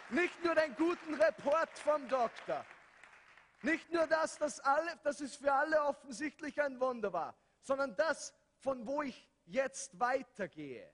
nicht 0.10 0.44
nur 0.44 0.56
den 0.56 0.76
guten 0.76 1.14
Report 1.14 1.70
vom 1.78 2.08
Doktor, 2.10 2.66
nicht 3.62 3.90
nur 3.92 4.08
das, 4.08 4.38
dass, 4.40 4.60
alle, 4.60 4.98
dass 5.04 5.22
es 5.22 5.36
für 5.36 5.54
alle 5.54 5.82
offensichtlich 5.84 6.60
ein 6.60 6.80
Wunder 6.80 7.14
war, 7.14 7.38
sondern 7.62 7.96
das, 7.96 8.34
von 8.58 8.86
wo 8.86 9.04
ich 9.04 9.30
jetzt 9.46 9.98
weitergehe. 10.00 10.92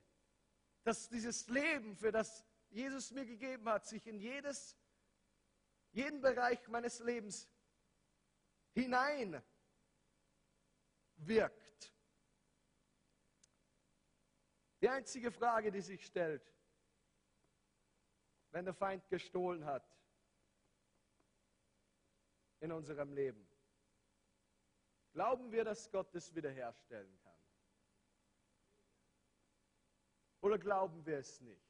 Dass 0.84 1.08
dieses 1.08 1.48
Leben, 1.48 1.94
für 1.96 2.10
das 2.10 2.44
Jesus 2.70 3.10
mir 3.10 3.24
gegeben 3.24 3.68
hat, 3.68 3.86
sich 3.86 4.06
in 4.06 4.18
jedes, 4.18 4.76
jeden 5.92 6.20
Bereich 6.20 6.66
meines 6.68 6.98
Lebens 7.00 7.48
hinein 8.72 9.42
wirkt. 11.16 11.92
Die 14.80 14.88
einzige 14.88 15.30
Frage, 15.30 15.70
die 15.70 15.82
sich 15.82 16.04
stellt, 16.04 16.42
wenn 18.50 18.64
der 18.64 18.74
Feind 18.74 19.08
gestohlen 19.08 19.64
hat 19.64 19.86
in 22.60 22.72
unserem 22.72 23.12
Leben, 23.12 23.46
Glauben 25.12 25.52
wir, 25.52 25.64
dass 25.64 25.90
Gott 25.90 26.14
es 26.14 26.34
wiederherstellen 26.34 27.21
Oder 30.42 30.58
glauben 30.58 31.06
wir 31.06 31.18
es 31.18 31.40
nicht? 31.40 31.62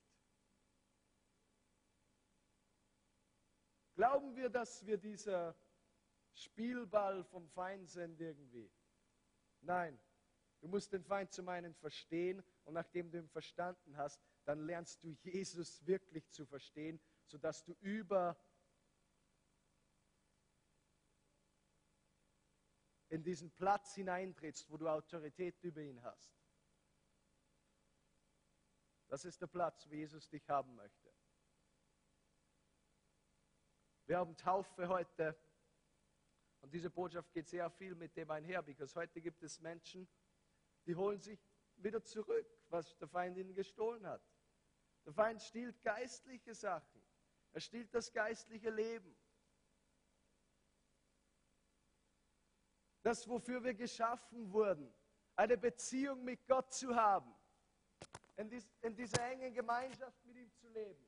Glauben 3.95 4.35
wir, 4.35 4.49
dass 4.49 4.85
wir 4.87 4.97
dieser 4.97 5.55
Spielball 6.33 7.23
vom 7.25 7.47
Feind 7.51 7.89
sind 7.89 8.19
irgendwie? 8.19 8.73
Nein, 9.61 10.01
du 10.63 10.69
musst 10.69 10.91
den 10.93 11.05
Feind 11.05 11.31
zum 11.33 11.49
einen 11.51 11.75
verstehen 11.75 12.43
und 12.65 12.73
nachdem 12.73 13.11
du 13.11 13.19
ihn 13.19 13.29
verstanden 13.29 13.97
hast, 13.99 14.19
dann 14.47 14.61
lernst 14.61 15.05
du 15.05 15.11
Jesus 15.23 15.87
wirklich 15.87 16.31
zu 16.31 16.47
verstehen, 16.47 16.99
sodass 17.27 17.63
du 17.65 17.75
über 17.81 18.37
in 23.11 23.23
diesen 23.23 23.51
Platz 23.51 23.95
hineintrittst, 23.95 24.71
wo 24.71 24.79
du 24.79 24.89
Autorität 24.89 25.63
über 25.63 25.83
ihn 25.83 26.03
hast. 26.03 26.42
Das 29.13 29.27
ist 29.27 29.43
der 29.43 29.47
Platz, 29.47 29.87
wo 29.87 29.93
Jesus 29.93 30.27
dich 30.27 30.49
haben 30.49 30.75
möchte. 30.75 31.13
Wir 34.07 34.17
haben 34.17 34.35
Taufe 34.39 34.89
heute 34.89 35.39
und 36.63 36.73
diese 36.73 36.89
Botschaft 36.89 37.31
geht 37.35 37.47
sehr 37.47 37.69
viel 37.69 37.95
mit 37.95 38.17
dem 38.17 38.31
einher, 38.31 38.63
because 38.63 38.99
heute 38.99 39.21
gibt 39.21 39.43
es 39.43 39.61
Menschen, 39.61 40.09
die 40.87 40.97
holen 40.97 41.21
sich 41.21 41.39
wieder 41.77 42.03
zurück, 42.03 42.47
was 42.71 42.97
der 42.97 43.07
Feind 43.07 43.37
ihnen 43.37 43.53
gestohlen 43.53 44.07
hat. 44.07 44.27
Der 45.05 45.13
Feind 45.13 45.43
stiehlt 45.43 45.83
geistliche 45.83 46.55
Sachen. 46.55 47.05
Er 47.53 47.61
stiehlt 47.61 47.95
das 47.95 48.11
geistliche 48.11 48.71
Leben. 48.71 49.15
das, 53.03 53.29
wofür 53.29 53.63
wir 53.63 53.75
geschaffen 53.75 54.51
wurden, 54.53 54.91
eine 55.37 55.59
Beziehung 55.59 56.25
mit 56.25 56.47
Gott 56.47 56.73
zu 56.73 56.97
haben, 56.97 57.35
in, 58.37 58.49
dies, 58.49 58.67
in 58.83 58.95
dieser 58.95 59.23
engen 59.31 59.53
Gemeinschaft 59.53 60.25
mit 60.25 60.37
ihm 60.37 60.51
zu 60.55 60.69
leben. 60.69 61.07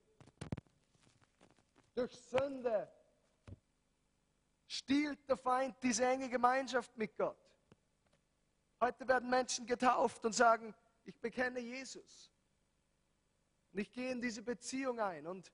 Durch 1.95 2.13
Sünde 2.13 2.91
stiehlt 4.67 5.29
der 5.29 5.37
Feind 5.37 5.77
diese 5.83 6.07
enge 6.07 6.29
Gemeinschaft 6.29 6.97
mit 6.97 7.17
Gott. 7.17 7.39
Heute 8.81 9.07
werden 9.07 9.31
Menschen 9.31 9.67
getauft 9.67 10.25
und 10.25 10.33
sagen, 10.33 10.75
ich 11.05 11.19
bekenne 11.21 11.61
Jesus. 11.61 12.31
Und 13.73 13.81
ich 13.81 13.93
gehe 13.93 14.11
in 14.11 14.21
diese 14.21 14.43
Beziehung 14.43 15.01
ein 15.01 15.27
und 15.27 15.53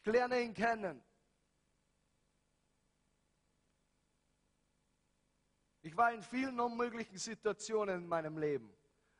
ich 0.00 0.06
lerne 0.06 0.40
ihn 0.40 0.54
kennen. 0.54 1.02
Ich 5.82 5.96
war 5.96 6.12
in 6.12 6.22
vielen 6.22 6.58
unmöglichen 6.60 7.18
Situationen 7.18 8.02
in 8.02 8.08
meinem 8.08 8.38
Leben. 8.38 8.72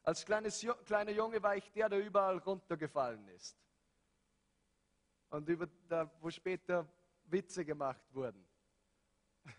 Als 0.05 0.25
kleines, 0.25 0.67
kleiner 0.85 1.13
Junge 1.13 1.43
war 1.43 1.57
ich 1.57 1.71
der, 1.73 1.89
der 1.89 2.05
überall 2.05 2.39
runtergefallen 2.39 3.27
ist. 3.29 3.57
Und 5.31 5.49
über, 5.49 5.69
da, 5.89 6.11
wo 6.21 6.29
später 6.31 6.87
Witze 7.25 7.65
gemacht 7.65 8.03
wurden. 8.13 8.45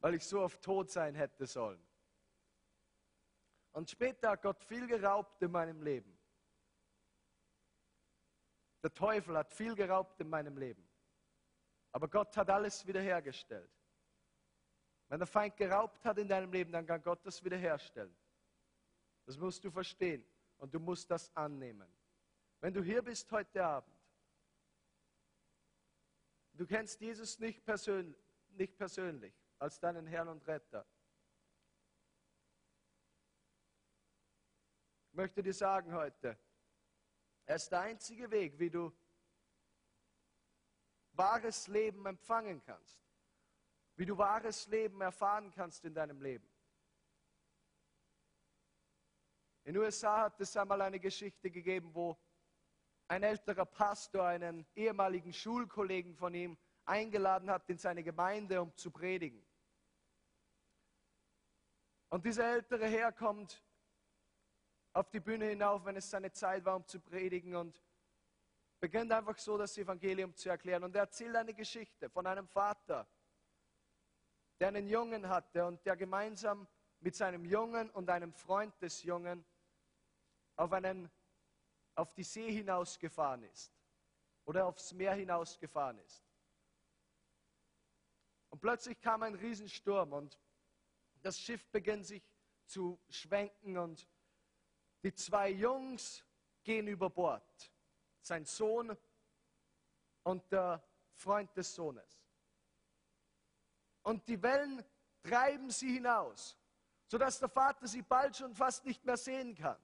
Weil 0.00 0.14
ich 0.14 0.24
so 0.24 0.40
oft 0.40 0.62
tot 0.62 0.90
sein 0.90 1.14
hätte 1.14 1.46
sollen. 1.46 1.82
Und 3.72 3.90
später 3.90 4.30
hat 4.30 4.42
Gott 4.42 4.62
viel 4.62 4.86
geraubt 4.86 5.42
in 5.42 5.50
meinem 5.50 5.82
Leben. 5.82 6.16
Der 8.82 8.92
Teufel 8.92 9.36
hat 9.36 9.50
viel 9.50 9.74
geraubt 9.74 10.20
in 10.20 10.28
meinem 10.28 10.58
Leben. 10.58 10.86
Aber 11.90 12.06
Gott 12.06 12.36
hat 12.36 12.50
alles 12.50 12.86
wiederhergestellt. 12.86 13.70
Wenn 15.08 15.20
der 15.20 15.26
Feind 15.26 15.56
geraubt 15.56 16.04
hat 16.04 16.18
in 16.18 16.28
deinem 16.28 16.52
Leben, 16.52 16.70
dann 16.70 16.86
kann 16.86 17.02
Gott 17.02 17.24
das 17.24 17.42
wiederherstellen. 17.42 18.14
Das 19.26 19.38
musst 19.38 19.64
du 19.64 19.70
verstehen 19.70 20.24
und 20.58 20.74
du 20.74 20.80
musst 20.80 21.10
das 21.10 21.34
annehmen. 21.36 21.88
Wenn 22.60 22.74
du 22.74 22.82
hier 22.82 23.02
bist 23.02 23.30
heute 23.32 23.64
Abend, 23.64 23.96
du 26.52 26.66
kennst 26.66 27.00
Jesus 27.00 27.38
nicht, 27.38 27.64
persönlich, 27.64 28.16
nicht 28.50 28.76
persönlich 28.76 29.34
als 29.58 29.80
deinen 29.80 30.06
Herrn 30.06 30.28
und 30.28 30.46
Retter. 30.46 30.86
Ich 35.08 35.14
möchte 35.14 35.42
dir 35.42 35.54
sagen 35.54 35.92
heute, 35.94 36.38
er 37.46 37.56
ist 37.56 37.70
der 37.70 37.80
einzige 37.80 38.30
Weg, 38.30 38.58
wie 38.58 38.70
du 38.70 38.92
wahres 41.12 41.68
Leben 41.68 42.04
empfangen 42.06 42.62
kannst 42.62 43.04
wie 43.96 44.06
du 44.06 44.18
wahres 44.18 44.66
Leben 44.68 45.00
erfahren 45.00 45.50
kannst 45.52 45.84
in 45.84 45.94
deinem 45.94 46.20
Leben. 46.20 46.48
In 49.64 49.72
den 49.74 49.82
USA 49.82 50.24
hat 50.24 50.40
es 50.40 50.56
einmal 50.56 50.82
eine 50.82 51.00
Geschichte 51.00 51.50
gegeben, 51.50 51.94
wo 51.94 52.18
ein 53.08 53.22
älterer 53.22 53.64
Pastor 53.64 54.26
einen 54.26 54.66
ehemaligen 54.74 55.32
Schulkollegen 55.32 56.14
von 56.14 56.34
ihm 56.34 56.58
eingeladen 56.84 57.50
hat 57.50 57.68
in 57.70 57.78
seine 57.78 58.02
Gemeinde, 58.02 58.60
um 58.60 58.76
zu 58.76 58.90
predigen. 58.90 59.44
Und 62.10 62.26
dieser 62.26 62.44
ältere 62.52 62.86
Herr 62.86 63.10
kommt 63.12 63.62
auf 64.92 65.08
die 65.10 65.20
Bühne 65.20 65.46
hinauf, 65.46 65.84
wenn 65.86 65.96
es 65.96 66.10
seine 66.10 66.30
Zeit 66.30 66.64
war, 66.64 66.76
um 66.76 66.86
zu 66.86 67.00
predigen 67.00 67.56
und 67.56 67.82
beginnt 68.80 69.12
einfach 69.12 69.38
so 69.38 69.56
das 69.56 69.76
Evangelium 69.78 70.36
zu 70.36 70.50
erklären. 70.50 70.84
Und 70.84 70.94
er 70.94 71.02
erzählt 71.02 71.34
eine 71.36 71.54
Geschichte 71.54 72.10
von 72.10 72.26
einem 72.26 72.46
Vater, 72.46 73.08
der 74.60 74.68
einen 74.68 74.86
Jungen 74.86 75.28
hatte 75.28 75.64
und 75.64 75.84
der 75.86 75.96
gemeinsam 75.96 76.68
mit 77.00 77.16
seinem 77.16 77.44
Jungen 77.44 77.90
und 77.90 78.08
einem 78.10 78.32
Freund 78.32 78.80
des 78.80 79.02
Jungen 79.02 79.44
auf 80.56 80.72
einen 80.72 81.10
auf 81.94 82.12
die 82.14 82.24
See 82.24 82.50
hinausgefahren 82.50 83.44
ist 83.44 83.72
oder 84.44 84.66
aufs 84.66 84.92
Meer 84.92 85.14
hinausgefahren 85.14 85.98
ist. 85.98 86.24
Und 88.50 88.60
plötzlich 88.60 89.00
kam 89.00 89.22
ein 89.22 89.34
Riesensturm 89.34 90.12
und 90.12 90.38
das 91.22 91.38
Schiff 91.38 91.66
beginnt 91.70 92.06
sich 92.06 92.22
zu 92.66 93.00
schwenken 93.08 93.78
und 93.78 94.08
die 95.02 95.14
zwei 95.14 95.50
Jungs 95.50 96.24
gehen 96.62 96.86
über 96.88 97.10
Bord. 97.10 97.72
Sein 98.20 98.44
Sohn 98.44 98.96
und 100.22 100.50
der 100.50 100.82
Freund 101.14 101.54
des 101.56 101.74
Sohnes. 101.74 102.24
Und 104.02 104.26
die 104.28 104.40
Wellen 104.42 104.84
treiben 105.22 105.70
sie 105.70 105.94
hinaus, 105.94 106.56
sodass 107.06 107.38
der 107.38 107.48
Vater 107.48 107.86
sie 107.86 108.02
bald 108.02 108.36
schon 108.36 108.54
fast 108.54 108.84
nicht 108.84 109.04
mehr 109.04 109.16
sehen 109.16 109.54
kann. 109.54 109.82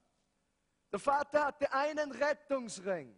Der 0.91 0.99
Vater 0.99 1.45
hatte 1.45 1.71
einen 1.71 2.11
Rettungsring. 2.11 3.17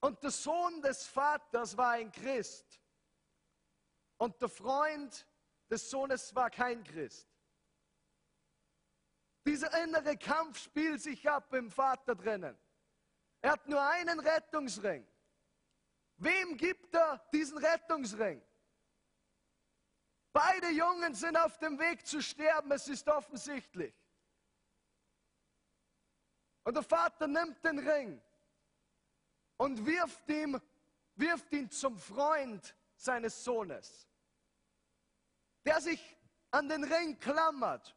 Und 0.00 0.22
der 0.22 0.30
Sohn 0.30 0.80
des 0.80 1.06
Vaters 1.06 1.76
war 1.76 1.90
ein 1.90 2.10
Christ. 2.10 2.80
Und 4.16 4.40
der 4.40 4.48
Freund 4.48 5.26
des 5.70 5.90
Sohnes 5.90 6.34
war 6.34 6.50
kein 6.50 6.82
Christ. 6.84 7.28
Dieser 9.46 9.82
innere 9.82 10.16
Kampf 10.16 10.58
spielt 10.58 11.00
sich 11.00 11.28
ab 11.28 11.52
im 11.52 11.70
Vater 11.70 12.14
drinnen. 12.14 12.56
Er 13.40 13.52
hat 13.52 13.66
nur 13.68 13.82
einen 13.82 14.20
Rettungsring. 14.20 15.06
Wem 16.16 16.56
gibt 16.56 16.94
er 16.94 17.18
diesen 17.32 17.58
Rettungsring? 17.58 18.42
Beide 20.38 20.70
Jungen 20.70 21.14
sind 21.14 21.36
auf 21.36 21.58
dem 21.58 21.76
Weg 21.80 22.06
zu 22.06 22.22
sterben, 22.22 22.70
es 22.70 22.86
ist 22.86 23.08
offensichtlich. 23.08 23.92
Und 26.62 26.74
der 26.74 26.84
Vater 26.84 27.26
nimmt 27.26 27.64
den 27.64 27.80
Ring 27.80 28.22
und 29.56 29.84
wirft, 29.84 30.28
ihm, 30.28 30.60
wirft 31.16 31.52
ihn 31.52 31.68
zum 31.68 31.98
Freund 31.98 32.76
seines 32.94 33.42
Sohnes, 33.42 34.06
der 35.66 35.80
sich 35.80 36.16
an 36.52 36.68
den 36.68 36.84
Ring 36.84 37.18
klammert. 37.18 37.96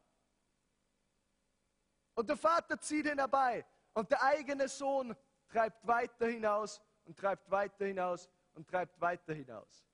Und 2.16 2.28
der 2.28 2.38
Vater 2.38 2.80
zieht 2.80 3.06
ihn 3.06 3.20
herbei 3.20 3.64
und 3.94 4.10
der 4.10 4.24
eigene 4.24 4.68
Sohn 4.68 5.16
treibt 5.48 5.86
weiter 5.86 6.26
hinaus 6.26 6.82
und 7.04 7.20
treibt 7.20 7.52
weiter 7.52 7.86
hinaus 7.86 8.28
und 8.56 8.68
treibt 8.68 9.00
weiter 9.00 9.36
hinaus. 9.36 9.86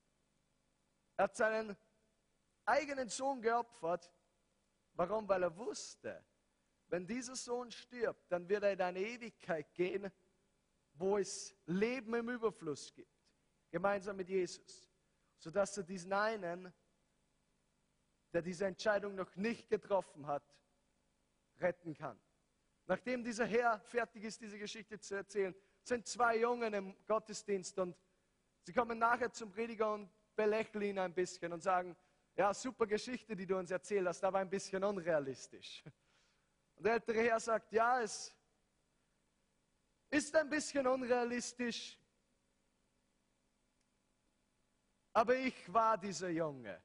Er 1.18 1.26
hat 1.26 1.36
seinen 1.36 1.76
eigenen 2.68 3.10
Sohn 3.10 3.42
geopfert. 3.42 4.12
Warum? 4.94 5.28
Weil 5.28 5.44
er 5.44 5.56
wusste, 5.56 6.24
wenn 6.88 7.06
dieser 7.06 7.36
Sohn 7.36 7.72
stirbt, 7.72 8.32
dann 8.32 8.48
wird 8.48 8.64
er 8.64 8.74
in 8.74 8.82
eine 8.82 9.00
Ewigkeit 9.00 9.74
gehen, 9.74 10.12
wo 10.94 11.18
es 11.18 11.56
Leben 11.66 12.14
im 12.14 12.30
Überfluss 12.30 12.94
gibt, 12.94 13.12
gemeinsam 13.70 14.18
mit 14.18 14.30
Jesus, 14.30 14.90
sodass 15.38 15.78
er 15.78 15.84
diesen 15.84 16.14
einen, 16.14 16.74
der 18.34 18.42
diese 18.42 18.66
Entscheidung 18.66 19.16
noch 19.16 19.36
nicht 19.36 19.70
getroffen 19.70 20.26
hat, 20.28 20.44
retten 21.60 21.94
kann. 21.94 22.20
Nachdem 22.88 23.24
dieser 23.24 23.46
Herr 23.46 23.80
fertig 23.82 24.24
ist, 24.24 24.42
diese 24.42 24.58
Geschichte 24.58 25.00
zu 25.00 25.16
erzählen, 25.16 25.54
sind 25.84 26.08
zwei 26.08 26.38
Jungen 26.38 26.74
im 26.74 27.06
Gottesdienst 27.06 27.78
und 27.80 27.98
sie 28.64 28.74
kommen 28.74 28.98
nachher 28.98 29.32
zum 29.32 29.52
Prediger 29.52 29.94
und 29.94 30.10
belächeln 30.36 30.84
ihn 30.84 31.00
ein 31.00 31.14
bisschen 31.14 31.52
und 31.52 31.62
sagen, 31.62 31.98
ja, 32.38 32.54
super 32.54 32.86
Geschichte, 32.86 33.36
die 33.36 33.47
du 33.47 33.58
uns 33.58 33.71
erzählt 33.71 34.08
hast, 34.08 34.23
aber 34.23 34.38
ein 34.39 34.50
bisschen 34.50 34.84
unrealistisch. 34.84 35.84
Und 36.76 36.86
der 36.86 36.93
ältere 36.93 37.23
Herr 37.23 37.39
sagt, 37.39 37.71
ja, 37.73 38.00
es 38.02 38.32
ist 40.12 40.36
ein 40.36 40.47
bisschen 40.47 40.86
unrealistisch, 40.86 42.00
aber 45.13 45.36
ich 45.36 45.73
war 45.73 45.97
dieser 45.97 46.30
Junge, 46.30 46.80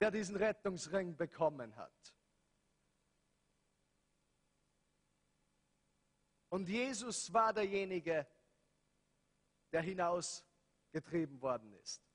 der 0.00 0.10
diesen 0.10 0.36
Rettungsring 0.36 1.14
bekommen 1.14 1.76
hat. 1.76 2.14
Und 6.48 6.66
Jesus 6.70 7.30
war 7.30 7.52
derjenige, 7.52 8.26
der 9.70 9.82
hinausgetrieben 9.82 11.38
worden 11.42 11.74
ist. 11.74 12.09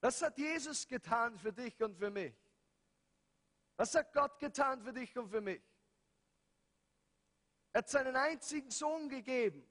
Was 0.00 0.22
hat 0.22 0.38
Jesus 0.38 0.86
getan 0.86 1.36
für 1.38 1.52
dich 1.52 1.80
und 1.82 1.96
für 1.96 2.10
mich? 2.10 2.34
Was 3.76 3.94
hat 3.94 4.12
Gott 4.12 4.38
getan 4.38 4.82
für 4.82 4.92
dich 4.92 5.16
und 5.16 5.28
für 5.28 5.40
mich? 5.40 5.62
Er 7.72 7.78
hat 7.78 7.88
seinen 7.88 8.16
einzigen 8.16 8.70
Sohn 8.70 9.08
gegeben, 9.08 9.68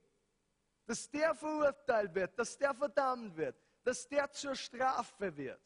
dass 0.85 1.09
der 1.09 1.33
verurteilt 1.35 2.13
wird, 2.13 2.37
dass 2.37 2.57
der 2.57 2.73
verdammt 2.73 3.35
wird, 3.35 3.55
dass 3.83 4.07
der 4.07 4.31
zur 4.31 4.55
Strafe 4.55 5.35
wird, 5.35 5.61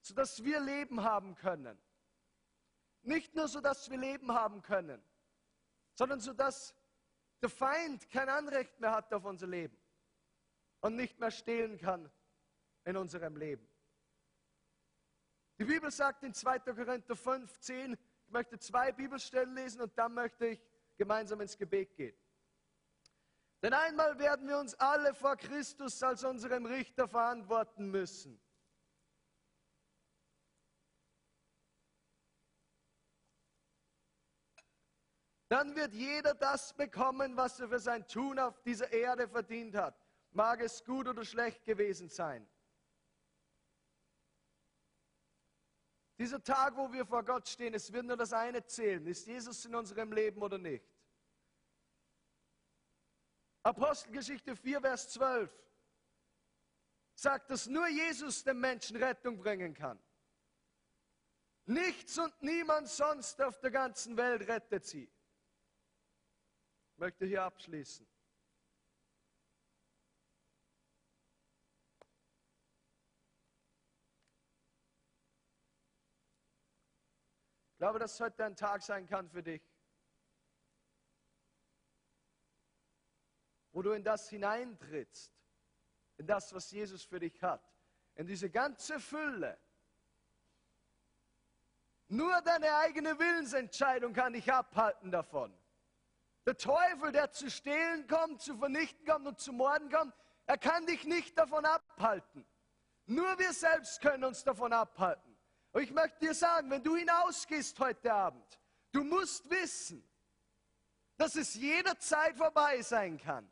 sodass 0.00 0.42
wir 0.42 0.60
Leben 0.60 1.02
haben 1.02 1.34
können. 1.34 1.78
Nicht 3.02 3.34
nur 3.34 3.48
so, 3.48 3.60
dass 3.60 3.90
wir 3.90 3.98
Leben 3.98 4.32
haben 4.32 4.62
können, 4.62 5.02
sondern 5.94 6.20
so, 6.20 6.32
dass 6.32 6.74
der 7.42 7.50
Feind 7.50 8.08
kein 8.10 8.28
Anrecht 8.28 8.80
mehr 8.80 8.92
hat 8.92 9.12
auf 9.12 9.24
unser 9.24 9.46
Leben 9.46 9.76
und 10.80 10.96
nicht 10.96 11.18
mehr 11.18 11.30
stehlen 11.30 11.78
kann 11.78 12.10
in 12.84 12.96
unserem 12.96 13.36
Leben. 13.36 13.66
Die 15.58 15.64
Bibel 15.64 15.90
sagt 15.90 16.24
in 16.24 16.34
2. 16.34 16.58
Korinther 16.60 17.14
5, 17.14 17.58
10, 17.60 17.92
ich 18.26 18.32
möchte 18.32 18.58
zwei 18.58 18.90
Bibelstellen 18.92 19.54
lesen 19.54 19.80
und 19.82 19.96
dann 19.96 20.12
möchte 20.14 20.46
ich 20.46 20.60
gemeinsam 20.96 21.40
ins 21.40 21.56
Gebet 21.56 21.94
gehen. 21.94 22.16
Denn 23.62 23.72
einmal 23.72 24.18
werden 24.18 24.48
wir 24.48 24.58
uns 24.58 24.74
alle 24.74 25.14
vor 25.14 25.36
Christus 25.36 26.02
als 26.02 26.24
unserem 26.24 26.66
Richter 26.66 27.08
verantworten 27.08 27.90
müssen. 27.90 28.40
Dann 35.48 35.76
wird 35.76 35.94
jeder 35.94 36.34
das 36.34 36.74
bekommen, 36.74 37.36
was 37.36 37.60
er 37.60 37.68
für 37.68 37.78
sein 37.78 38.06
Tun 38.08 38.38
auf 38.38 38.60
dieser 38.62 38.92
Erde 38.92 39.28
verdient 39.28 39.76
hat. 39.76 39.94
Mag 40.32 40.60
es 40.60 40.84
gut 40.84 41.06
oder 41.06 41.24
schlecht 41.24 41.64
gewesen 41.64 42.08
sein. 42.08 42.46
Dieser 46.18 46.42
Tag, 46.42 46.76
wo 46.76 46.92
wir 46.92 47.04
vor 47.04 47.24
Gott 47.24 47.48
stehen, 47.48 47.74
es 47.74 47.92
wird 47.92 48.06
nur 48.06 48.16
das 48.16 48.32
eine 48.32 48.64
zählen. 48.64 49.04
Ist 49.06 49.26
Jesus 49.26 49.64
in 49.64 49.74
unserem 49.74 50.12
Leben 50.12 50.40
oder 50.42 50.58
nicht? 50.58 50.84
Apostelgeschichte 53.64 54.54
4, 54.54 54.80
Vers 54.80 55.08
12 55.10 55.50
sagt, 57.14 57.50
dass 57.50 57.66
nur 57.66 57.88
Jesus 57.88 58.44
dem 58.44 58.60
Menschen 58.60 58.96
Rettung 58.96 59.38
bringen 59.38 59.74
kann. 59.74 59.98
Nichts 61.66 62.18
und 62.18 62.42
niemand 62.42 62.88
sonst 62.88 63.40
auf 63.40 63.58
der 63.60 63.70
ganzen 63.70 64.16
Welt 64.16 64.46
rettet 64.46 64.84
sie. 64.84 65.10
Ich 66.92 66.98
möchte 66.98 67.24
hier 67.24 67.42
abschließen. 67.42 68.06
Glaube, 77.84 77.98
dass 77.98 78.18
heute 78.18 78.42
ein 78.46 78.56
Tag 78.56 78.80
sein 78.80 79.06
kann 79.06 79.28
für 79.28 79.42
dich, 79.42 79.60
wo 83.72 83.82
du 83.82 83.92
in 83.92 84.02
das 84.02 84.30
hineintrittst, 84.30 85.30
in 86.16 86.26
das, 86.26 86.54
was 86.54 86.70
Jesus 86.70 87.04
für 87.04 87.20
dich 87.20 87.42
hat, 87.42 87.60
in 88.14 88.26
diese 88.26 88.48
ganze 88.48 88.98
Fülle. 88.98 89.58
Nur 92.08 92.40
deine 92.40 92.74
eigene 92.76 93.18
Willensentscheidung 93.18 94.14
kann 94.14 94.32
dich 94.32 94.50
abhalten 94.50 95.10
davon. 95.10 95.54
Der 96.46 96.56
Teufel, 96.56 97.12
der 97.12 97.32
zu 97.32 97.50
stehlen 97.50 98.06
kommt, 98.06 98.40
zu 98.40 98.56
vernichten 98.56 99.04
kommt 99.04 99.26
und 99.26 99.38
zu 99.38 99.52
morden 99.52 99.90
kommt, 99.90 100.14
er 100.46 100.56
kann 100.56 100.86
dich 100.86 101.04
nicht 101.04 101.36
davon 101.36 101.66
abhalten. 101.66 102.46
Nur 103.04 103.38
wir 103.38 103.52
selbst 103.52 104.00
können 104.00 104.24
uns 104.24 104.42
davon 104.42 104.72
abhalten. 104.72 105.23
Und 105.74 105.82
ich 105.82 105.90
möchte 105.90 106.20
dir 106.20 106.34
sagen, 106.34 106.70
wenn 106.70 106.84
du 106.84 106.94
hinausgehst 106.94 107.78
heute 107.80 108.14
Abend, 108.14 108.60
du 108.92 109.02
musst 109.02 109.50
wissen, 109.50 110.08
dass 111.16 111.34
es 111.34 111.54
jederzeit 111.54 112.36
vorbei 112.36 112.80
sein 112.80 113.18
kann. 113.18 113.50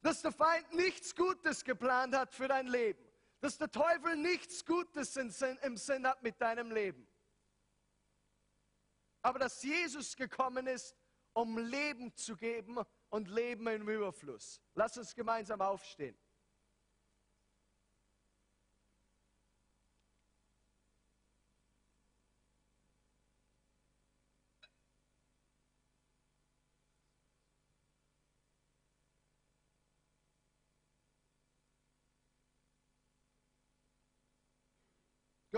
Dass 0.00 0.22
der 0.22 0.30
Feind 0.30 0.72
nichts 0.72 1.14
Gutes 1.14 1.64
geplant 1.64 2.14
hat 2.14 2.32
für 2.32 2.46
dein 2.46 2.68
Leben. 2.68 3.04
Dass 3.40 3.58
der 3.58 3.68
Teufel 3.68 4.16
nichts 4.16 4.64
Gutes 4.64 5.16
im 5.16 5.30
Sinn 5.76 6.06
hat 6.06 6.22
mit 6.22 6.40
deinem 6.40 6.70
Leben. 6.70 7.04
Aber 9.22 9.40
dass 9.40 9.60
Jesus 9.64 10.14
gekommen 10.14 10.68
ist, 10.68 10.94
um 11.32 11.58
Leben 11.58 12.14
zu 12.14 12.36
geben 12.36 12.78
und 13.08 13.28
Leben 13.28 13.66
im 13.66 13.88
Überfluss. 13.88 14.60
Lass 14.74 14.96
uns 14.96 15.16
gemeinsam 15.16 15.60
aufstehen. 15.60 16.16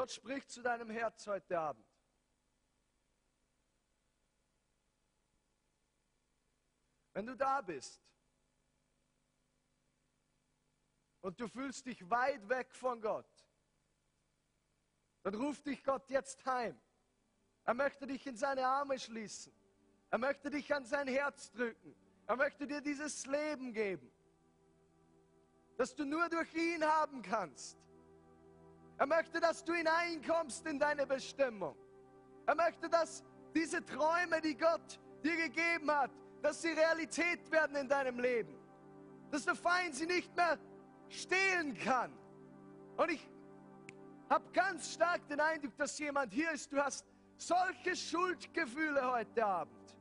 Gott 0.03 0.11
spricht 0.11 0.51
zu 0.51 0.63
deinem 0.63 0.91
Herz 0.91 1.29
heute 1.29 1.57
Abend. 1.57 1.87
Wenn 7.13 7.25
du 7.25 7.37
da 7.37 7.61
bist 7.61 8.03
und 11.21 11.39
du 11.39 11.47
fühlst 11.47 11.87
dich 11.87 12.11
weit 12.11 12.49
weg 12.49 12.75
von 12.75 13.01
Gott, 13.01 13.31
dann 15.23 15.37
ruft 15.37 15.67
dich 15.67 15.85
Gott 15.85 16.11
jetzt 16.11 16.45
heim. 16.47 16.77
Er 17.63 17.75
möchte 17.75 18.05
dich 18.05 18.27
in 18.27 18.37
seine 18.37 18.67
Arme 18.67 18.99
schließen. 18.99 19.53
Er 20.11 20.19
möchte 20.19 20.51
dich 20.51 20.75
an 20.75 20.85
sein 20.85 21.07
Herz 21.07 21.53
drücken. 21.53 21.95
Er 22.27 22.35
möchte 22.35 22.67
dir 22.67 22.81
dieses 22.81 23.25
Leben 23.27 23.73
geben, 23.73 24.11
das 25.77 25.95
du 25.95 26.05
nur 26.05 26.29
durch 26.29 26.53
ihn 26.55 26.85
haben 26.85 27.23
kannst. 27.23 27.79
Er 29.03 29.07
möchte, 29.09 29.41
dass 29.41 29.65
du 29.65 29.75
hineinkommst 29.75 30.65
in 30.65 30.79
deine 30.79 31.05
Bestimmung. 31.05 31.75
Er 32.47 32.55
möchte, 32.55 32.89
dass 32.89 33.25
diese 33.53 33.85
Träume, 33.85 34.41
die 34.41 34.57
Gott 34.57 35.01
dir 35.25 35.35
gegeben 35.35 35.91
hat, 35.91 36.13
dass 36.41 36.63
sie 36.63 36.69
Realität 36.69 37.51
werden 37.51 37.75
in 37.75 37.89
deinem 37.89 38.21
Leben. 38.21 38.57
Dass 39.33 39.45
der 39.45 39.57
Feind 39.57 39.97
sie 39.97 40.07
nicht 40.07 40.33
mehr 40.37 40.57
stehlen 41.09 41.77
kann. 41.79 42.13
Und 42.97 43.11
ich 43.11 43.29
habe 44.31 44.45
ganz 44.53 44.93
stark 44.93 45.27
den 45.27 45.41
Eindruck, 45.41 45.77
dass 45.77 45.99
jemand 45.99 46.33
hier 46.33 46.53
ist, 46.53 46.73
du 46.73 46.81
hast 46.81 47.05
solche 47.37 47.97
Schuldgefühle 47.97 49.05
heute 49.11 49.45
Abend. 49.45 49.97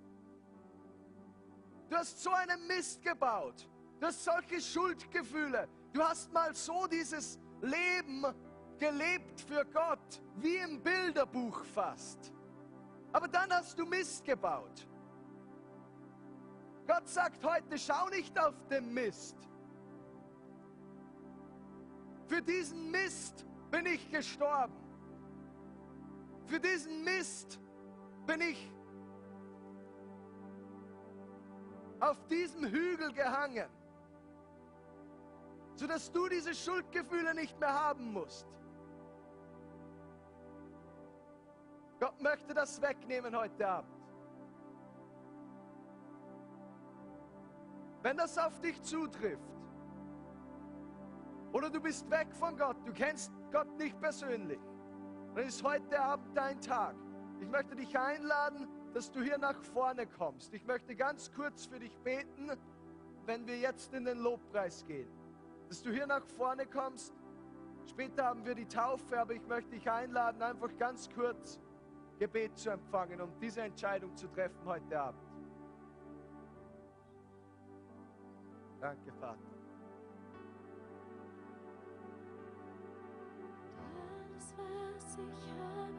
Du 1.89 1.95
hast 1.95 2.21
so 2.21 2.29
einen 2.29 2.67
Mist 2.67 3.01
gebaut. 3.01 3.67
Du 3.99 4.05
hast 4.05 4.23
solche 4.23 4.61
Schuldgefühle. 4.61 5.67
Du 5.91 6.03
hast 6.03 6.31
mal 6.31 6.53
so 6.53 6.85
dieses 6.85 7.39
Leben 7.63 8.27
gelebt 8.81 9.39
für 9.41 9.63
Gott, 9.65 10.23
wie 10.37 10.55
im 10.55 10.81
Bilderbuch 10.81 11.63
fast. 11.65 12.33
Aber 13.13 13.27
dann 13.27 13.53
hast 13.53 13.77
du 13.77 13.85
Mist 13.85 14.25
gebaut. 14.25 14.87
Gott 16.87 17.07
sagt 17.07 17.43
heute, 17.45 17.77
schau 17.77 18.09
nicht 18.09 18.37
auf 18.39 18.55
den 18.71 18.91
Mist. 18.91 19.37
Für 22.25 22.41
diesen 22.41 22.89
Mist 22.89 23.45
bin 23.69 23.85
ich 23.85 24.09
gestorben. 24.09 24.73
Für 26.47 26.59
diesen 26.59 27.03
Mist 27.03 27.59
bin 28.25 28.41
ich 28.41 28.71
auf 31.99 32.17
diesem 32.29 32.65
Hügel 32.65 33.13
gehangen, 33.13 33.69
sodass 35.75 36.11
du 36.11 36.27
diese 36.27 36.55
Schuldgefühle 36.55 37.35
nicht 37.35 37.59
mehr 37.59 37.73
haben 37.73 38.11
musst. 38.11 38.47
Gott 42.01 42.19
möchte 42.19 42.55
das 42.55 42.81
wegnehmen 42.81 43.37
heute 43.37 43.67
Abend. 43.67 43.93
Wenn 48.01 48.17
das 48.17 48.35
auf 48.39 48.59
dich 48.59 48.81
zutrifft, 48.81 49.51
oder 51.53 51.69
du 51.69 51.79
bist 51.79 52.09
weg 52.09 52.27
von 52.33 52.57
Gott, 52.57 52.77
du 52.85 52.91
kennst 52.91 53.31
Gott 53.51 53.77
nicht 53.77 53.99
persönlich, 54.01 54.59
dann 55.35 55.45
ist 55.45 55.63
heute 55.63 56.01
Abend 56.01 56.35
dein 56.35 56.59
Tag. 56.59 56.95
Ich 57.39 57.47
möchte 57.47 57.75
dich 57.75 57.95
einladen, 57.95 58.67
dass 58.95 59.11
du 59.11 59.21
hier 59.21 59.37
nach 59.37 59.61
vorne 59.61 60.07
kommst. 60.07 60.55
Ich 60.55 60.65
möchte 60.65 60.95
ganz 60.95 61.31
kurz 61.31 61.67
für 61.67 61.79
dich 61.79 61.95
beten, 61.99 62.49
wenn 63.27 63.45
wir 63.45 63.59
jetzt 63.59 63.93
in 63.93 64.05
den 64.05 64.17
Lobpreis 64.17 64.83
gehen. 64.87 65.07
Dass 65.69 65.83
du 65.83 65.91
hier 65.91 66.07
nach 66.07 66.25
vorne 66.25 66.65
kommst. 66.65 67.13
Später 67.87 68.25
haben 68.25 68.43
wir 68.43 68.55
die 68.55 68.67
Taufe, 68.67 69.19
aber 69.19 69.33
ich 69.33 69.45
möchte 69.45 69.69
dich 69.69 69.89
einladen, 69.89 70.41
einfach 70.41 70.75
ganz 70.79 71.07
kurz 71.11 71.59
Gebet 72.21 72.55
zu 72.55 72.69
empfangen, 72.69 73.19
um 73.19 73.31
diese 73.39 73.61
Entscheidung 73.61 74.15
zu 74.15 74.27
treffen 74.27 74.63
heute 74.63 75.01
Abend. 75.01 75.23
Danke, 78.79 79.11
Vater. 79.13 79.39
Alles, 84.19 84.53
was 84.55 85.17
ich 85.17 85.51
habe, 85.57 85.93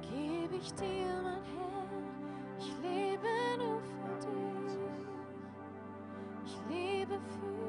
gebe 0.00 0.56
ich 0.56 0.74
dir, 0.74 1.22
mein 1.22 1.44
Herr. 1.44 1.86
Ich 2.58 2.76
lebe 2.80 3.28
nur 3.58 3.80
für 3.80 4.26
dich. 4.26 4.78
Ich 6.46 6.60
lebe 6.68 7.20
für 7.20 7.46
dich. 7.46 7.61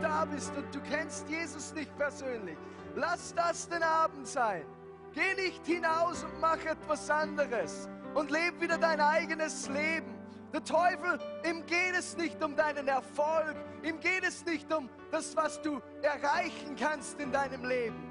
Da 0.00 0.24
bist 0.24 0.52
und 0.56 0.74
du 0.74 0.80
kennst 0.80 1.28
Jesus 1.28 1.72
nicht 1.74 1.96
persönlich, 1.96 2.56
lass 2.96 3.34
das 3.34 3.68
den 3.68 3.82
Abend 3.82 4.26
sein. 4.26 4.64
Geh 5.12 5.34
nicht 5.34 5.64
hinaus 5.66 6.24
und 6.24 6.40
mach 6.40 6.64
etwas 6.64 7.10
anderes 7.10 7.88
und 8.14 8.30
leb 8.30 8.60
wieder 8.60 8.78
dein 8.78 9.00
eigenes 9.00 9.68
Leben. 9.68 10.14
Der 10.52 10.64
Teufel, 10.64 11.18
ihm 11.44 11.64
geht 11.66 11.94
es 11.96 12.16
nicht 12.16 12.42
um 12.42 12.56
deinen 12.56 12.88
Erfolg, 12.88 13.54
ihm 13.82 14.00
geht 14.00 14.24
es 14.24 14.44
nicht 14.44 14.72
um 14.72 14.88
das, 15.10 15.36
was 15.36 15.60
du 15.62 15.80
erreichen 16.02 16.74
kannst 16.76 17.20
in 17.20 17.30
deinem 17.30 17.64
Leben. 17.64 18.10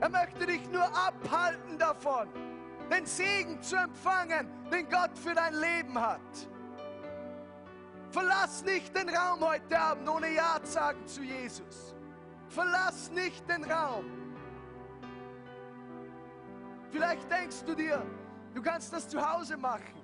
Er 0.00 0.08
möchte 0.08 0.46
dich 0.46 0.68
nur 0.70 0.84
abhalten 0.84 1.78
davon, 1.78 2.28
den 2.90 3.06
Segen 3.06 3.60
zu 3.62 3.76
empfangen, 3.76 4.48
den 4.70 4.88
Gott 4.88 5.16
für 5.16 5.34
dein 5.34 5.54
Leben 5.54 6.00
hat. 6.00 6.20
Verlass 8.12 8.62
nicht 8.62 8.94
den 8.94 9.08
Raum 9.08 9.40
heute 9.40 9.78
Abend, 9.78 10.06
ohne 10.06 10.34
Ja 10.34 10.60
sagen 10.62 11.06
zu 11.06 11.22
Jesus. 11.22 11.94
Verlass 12.46 13.10
nicht 13.10 13.48
den 13.48 13.64
Raum. 13.64 14.04
Vielleicht 16.90 17.30
denkst 17.30 17.64
du 17.64 17.74
dir, 17.74 18.04
du 18.52 18.60
kannst 18.60 18.92
das 18.92 19.08
zu 19.08 19.18
Hause 19.18 19.56
machen. 19.56 20.02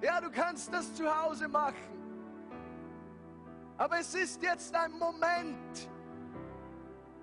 Ja, 0.00 0.22
du 0.22 0.30
kannst 0.30 0.72
das 0.72 0.94
zu 0.94 1.04
Hause 1.04 1.48
machen. 1.48 1.76
Aber 3.76 3.98
es 3.98 4.14
ist 4.14 4.42
jetzt 4.42 4.74
ein 4.74 4.92
Moment, 4.92 5.90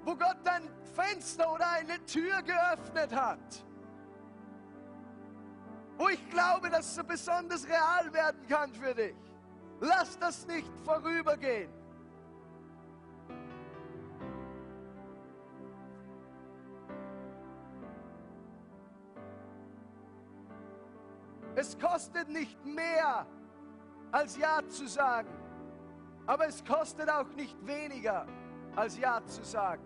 wo 0.03 0.15
Gott 0.15 0.47
ein 0.47 0.69
Fenster 0.93 1.51
oder 1.51 1.67
eine 1.71 2.05
Tür 2.05 2.43
geöffnet 2.43 3.11
hat 3.11 3.66
wo 5.97 6.09
ich 6.09 6.29
glaube, 6.29 6.69
dass 6.69 6.85
es 6.85 6.95
so 6.95 7.03
besonders 7.03 7.67
real 7.67 8.13
werden 8.13 8.47
kann 8.47 8.71
für 8.73 8.93
dich. 8.93 9.15
Lass 9.79 10.17
das 10.19 10.45
nicht 10.47 10.71
vorübergehen. 10.83 11.69
Es 21.55 21.77
kostet 21.79 22.29
nicht 22.29 22.63
mehr 22.63 23.25
als 24.11 24.37
Ja 24.37 24.61
zu 24.67 24.87
sagen, 24.87 25.29
aber 26.27 26.47
es 26.47 26.63
kostet 26.63 27.09
auch 27.09 27.29
nicht 27.29 27.55
weniger 27.65 28.27
als 28.75 28.97
Ja 28.99 29.25
zu 29.25 29.43
sagen. 29.43 29.81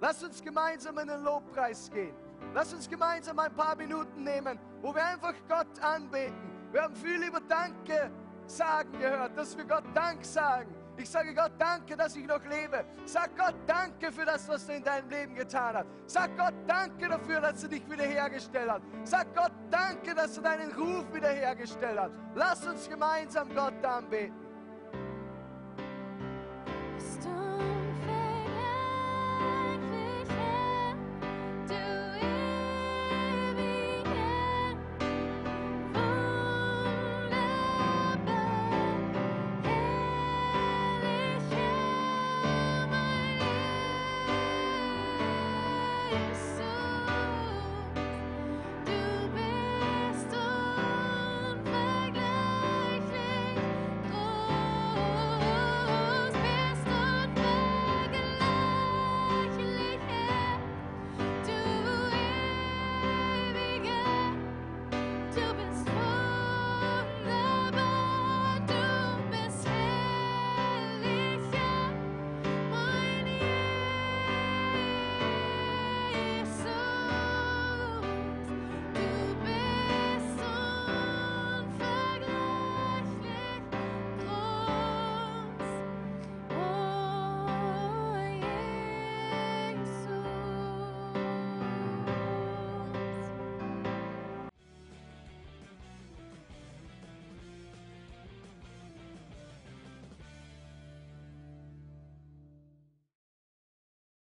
Lass 0.00 0.24
uns 0.24 0.42
gemeinsam 0.42 0.98
in 0.98 1.06
den 1.06 1.22
Lobpreis 1.22 1.88
gehen. 1.90 2.14
Lass 2.52 2.74
uns 2.74 2.88
gemeinsam 2.88 3.38
ein 3.38 3.54
paar 3.54 3.76
Minuten 3.76 4.24
nehmen 4.24 4.58
wo 4.82 4.94
wir 4.94 5.04
einfach 5.04 5.34
Gott 5.48 5.80
anbeten. 5.82 6.36
Wir 6.72 6.82
haben 6.82 6.94
viel 6.94 7.22
über 7.22 7.40
Danke 7.40 8.10
sagen 8.46 8.92
gehört, 8.98 9.36
dass 9.36 9.56
wir 9.56 9.64
Gott 9.64 9.84
Dank 9.94 10.24
sagen. 10.24 10.74
Ich 10.96 11.08
sage 11.08 11.32
Gott 11.32 11.52
danke, 11.58 11.96
dass 11.96 12.16
ich 12.16 12.26
noch 12.26 12.44
lebe. 12.44 12.84
Sag 13.04 13.36
Gott 13.36 13.54
danke 13.66 14.10
für 14.10 14.24
das, 14.24 14.48
was 14.48 14.68
er 14.68 14.76
in 14.76 14.82
deinem 14.82 15.08
Leben 15.08 15.34
getan 15.34 15.76
hat. 15.76 15.86
Sag 16.06 16.36
Gott 16.36 16.54
danke 16.66 17.08
dafür, 17.08 17.40
dass 17.40 17.62
er 17.62 17.68
dich 17.68 17.88
wiederhergestellt 17.88 18.70
hat. 18.70 18.82
Sag 19.04 19.32
Gott 19.34 19.52
danke, 19.70 20.12
dass 20.14 20.36
er 20.38 20.42
deinen 20.42 20.72
Ruf 20.72 21.04
wiederhergestellt 21.12 22.00
hat. 22.00 22.10
Lass 22.34 22.66
uns 22.66 22.88
gemeinsam 22.88 23.54
Gott 23.54 23.84
anbeten. 23.84 24.34